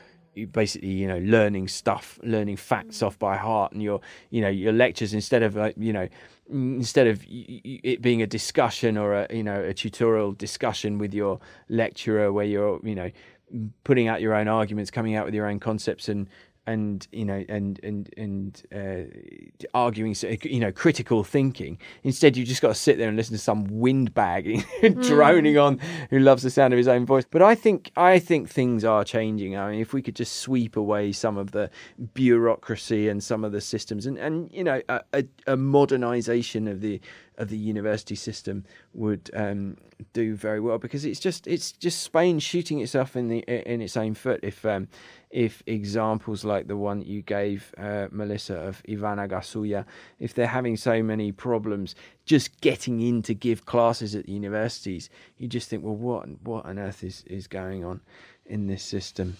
basically 0.52 0.90
you 0.90 1.06
know 1.06 1.18
learning 1.18 1.68
stuff 1.68 2.18
learning 2.22 2.56
facts 2.56 2.98
mm. 2.98 3.06
off 3.06 3.18
by 3.18 3.36
heart 3.36 3.72
and 3.72 3.82
your 3.82 4.00
you 4.30 4.40
know 4.40 4.48
your 4.48 4.72
lectures 4.72 5.14
instead 5.14 5.42
of 5.42 5.56
like 5.56 5.74
you 5.78 5.92
know 5.92 6.08
mm, 6.52 6.76
instead 6.76 7.06
of 7.06 7.22
it 7.28 8.02
being 8.02 8.22
a 8.22 8.26
discussion 8.26 8.96
or 8.96 9.14
a 9.14 9.26
you 9.30 9.42
know 9.42 9.62
a 9.62 9.74
tutorial 9.74 10.32
discussion 10.32 10.98
with 10.98 11.14
your 11.14 11.38
lecturer 11.68 12.32
where 12.32 12.46
you're 12.46 12.80
you 12.82 12.94
know 12.94 13.10
putting 13.84 14.08
out 14.08 14.20
your 14.20 14.34
own 14.34 14.48
arguments 14.48 14.90
coming 14.90 15.14
out 15.14 15.24
with 15.24 15.34
your 15.34 15.46
own 15.46 15.60
concepts 15.60 16.08
and 16.08 16.28
and 16.66 17.06
you 17.12 17.24
know 17.24 17.44
and 17.48 17.78
and 17.82 18.10
and 18.16 18.62
uh, 18.74 19.68
arguing 19.74 20.14
you 20.42 20.60
know 20.60 20.72
critical 20.72 21.24
thinking. 21.24 21.78
Instead 22.02 22.36
you 22.36 22.44
just 22.44 22.62
got 22.62 22.68
to 22.68 22.74
sit 22.74 22.98
there 22.98 23.08
and 23.08 23.16
listen 23.16 23.34
to 23.34 23.42
some 23.42 23.66
windbag 23.66 24.64
droning 25.02 25.58
on 25.58 25.78
who 26.10 26.18
loves 26.18 26.42
the 26.42 26.50
sound 26.50 26.72
of 26.72 26.78
his 26.78 26.88
own 26.88 27.04
voice. 27.06 27.24
But 27.30 27.42
i 27.42 27.54
think 27.54 27.90
i 27.96 28.18
think 28.18 28.48
things 28.48 28.84
are 28.84 29.04
changing. 29.04 29.56
I 29.56 29.70
mean 29.70 29.80
if 29.80 29.92
we 29.92 30.02
could 30.02 30.16
just 30.16 30.36
sweep 30.36 30.76
away 30.76 31.12
some 31.12 31.36
of 31.36 31.52
the 31.52 31.70
bureaucracy 32.14 33.08
and 33.08 33.22
some 33.22 33.44
of 33.44 33.52
the 33.52 33.60
systems 33.60 34.06
and 34.06 34.18
and 34.18 34.50
you 34.52 34.64
know 34.64 34.80
a, 34.88 35.00
a, 35.12 35.24
a 35.46 35.56
modernization 35.56 36.68
of 36.68 36.80
the 36.80 37.00
of 37.38 37.48
the 37.48 37.56
university 37.56 38.14
system 38.14 38.64
would 38.92 39.30
um, 39.34 39.76
do 40.12 40.34
very 40.34 40.60
well 40.60 40.78
because 40.78 41.04
it's 41.04 41.20
just 41.20 41.46
it's 41.46 41.72
just 41.72 42.02
Spain 42.02 42.38
shooting 42.38 42.80
itself 42.80 43.16
in 43.16 43.28
the 43.28 43.38
in 43.70 43.80
its 43.80 43.96
own 43.96 44.14
foot. 44.14 44.40
If 44.42 44.64
um, 44.64 44.88
if 45.34 45.64
examples 45.66 46.44
like 46.44 46.68
the 46.68 46.76
one 46.76 47.02
you 47.02 47.20
gave 47.20 47.74
uh, 47.76 48.06
Melissa 48.12 48.54
of 48.54 48.82
Ivana 48.88 49.28
Gasulla 49.28 49.84
if 50.20 50.32
they're 50.32 50.46
having 50.46 50.76
so 50.76 51.02
many 51.02 51.32
problems 51.32 51.96
just 52.24 52.60
getting 52.60 53.00
in 53.00 53.20
to 53.22 53.34
give 53.34 53.66
classes 53.66 54.14
at 54.14 54.26
the 54.26 54.32
universities 54.32 55.10
you 55.36 55.48
just 55.48 55.68
think 55.68 55.82
well 55.82 55.96
what 55.96 56.28
what 56.42 56.64
on 56.64 56.78
earth 56.78 57.02
is 57.02 57.24
is 57.26 57.48
going 57.48 57.84
on 57.84 58.00
in 58.46 58.68
this 58.68 58.84
system 58.84 59.36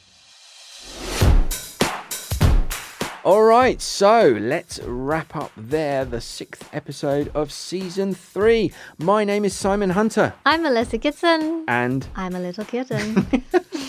All 3.25 3.45
right, 3.45 3.81
so 3.81 4.37
let's 4.39 4.81
wrap 4.81 5.35
up 5.35 5.51
there 5.57 6.05
the 6.05 6.21
sixth 6.21 6.69
episode 6.75 7.31
of 7.35 7.51
season 7.51 8.13
three. 8.13 8.71
My 8.99 9.25
name 9.25 9.47
is 9.47 9.57
Simon 9.57 9.89
Hunter, 9.89 10.35
I'm 10.45 10.63
Melissa 10.63 10.99
Kitson. 10.99 11.65
and 11.67 12.07
I'm 12.17 12.35
a 12.35 12.39
little 12.39 12.67
kitten. 12.67 13.27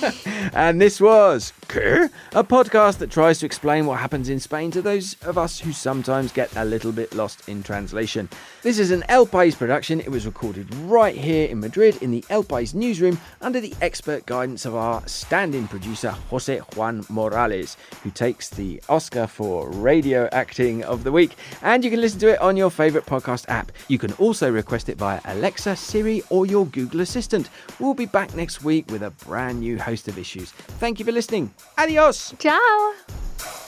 and 0.53 0.79
this 0.79 1.01
was 1.01 1.51
a 1.69 2.43
podcast 2.45 2.99
that 2.99 3.11
tries 3.11 3.39
to 3.39 3.45
explain 3.45 3.85
what 3.85 3.99
happens 3.99 4.29
in 4.29 4.39
Spain 4.39 4.71
to 4.71 4.81
those 4.81 5.17
of 5.23 5.37
us 5.37 5.59
who 5.59 5.73
sometimes 5.73 6.31
get 6.31 6.55
a 6.55 6.63
little 6.63 6.93
bit 6.93 7.13
lost 7.13 7.49
in 7.49 7.61
translation. 7.61 8.29
This 8.61 8.79
is 8.79 8.91
an 8.91 9.03
El 9.09 9.27
País 9.27 9.57
production. 9.57 9.99
It 9.99 10.11
was 10.11 10.25
recorded 10.25 10.73
right 10.75 11.15
here 11.15 11.49
in 11.49 11.59
Madrid 11.59 12.01
in 12.01 12.11
the 12.11 12.23
El 12.29 12.45
País 12.45 12.73
newsroom 12.73 13.19
under 13.41 13.59
the 13.59 13.73
expert 13.81 14.25
guidance 14.25 14.65
of 14.65 14.75
our 14.75 15.05
stand-in 15.07 15.67
producer 15.67 16.11
Jose 16.29 16.57
Juan 16.77 17.05
Morales, 17.09 17.75
who 18.01 18.11
takes 18.11 18.47
the 18.49 18.81
Oscar 18.87 19.24
for 19.27 19.69
radio 19.69 20.27
acting 20.31 20.83
of 20.83 21.03
the 21.03 21.11
week. 21.11 21.35
And 21.61 21.83
you 21.83 21.89
can 21.89 22.01
listen 22.01 22.19
to 22.19 22.33
it 22.33 22.41
on 22.41 22.57
your 22.57 22.69
favorite 22.69 23.05
podcast 23.05 23.45
app. 23.49 23.71
You 23.87 23.97
can 23.97 24.13
also 24.13 24.51
request 24.51 24.89
it 24.89 24.97
via 24.97 25.21
Alexa, 25.25 25.75
Siri, 25.75 26.21
or 26.29 26.45
your 26.45 26.65
Google 26.67 27.01
Assistant. 27.01 27.49
We'll 27.79 27.93
be 27.93 28.05
back 28.05 28.35
next 28.35 28.63
week 28.63 28.89
with 28.91 29.03
a 29.03 29.11
brand 29.11 29.59
new 29.59 29.77
host 29.77 30.07
of 30.07 30.17
issues. 30.17 30.51
Thank 30.51 30.99
you 30.99 31.05
for 31.05 31.11
listening. 31.11 31.53
Adios. 31.77 32.33
Ciao. 32.39 33.64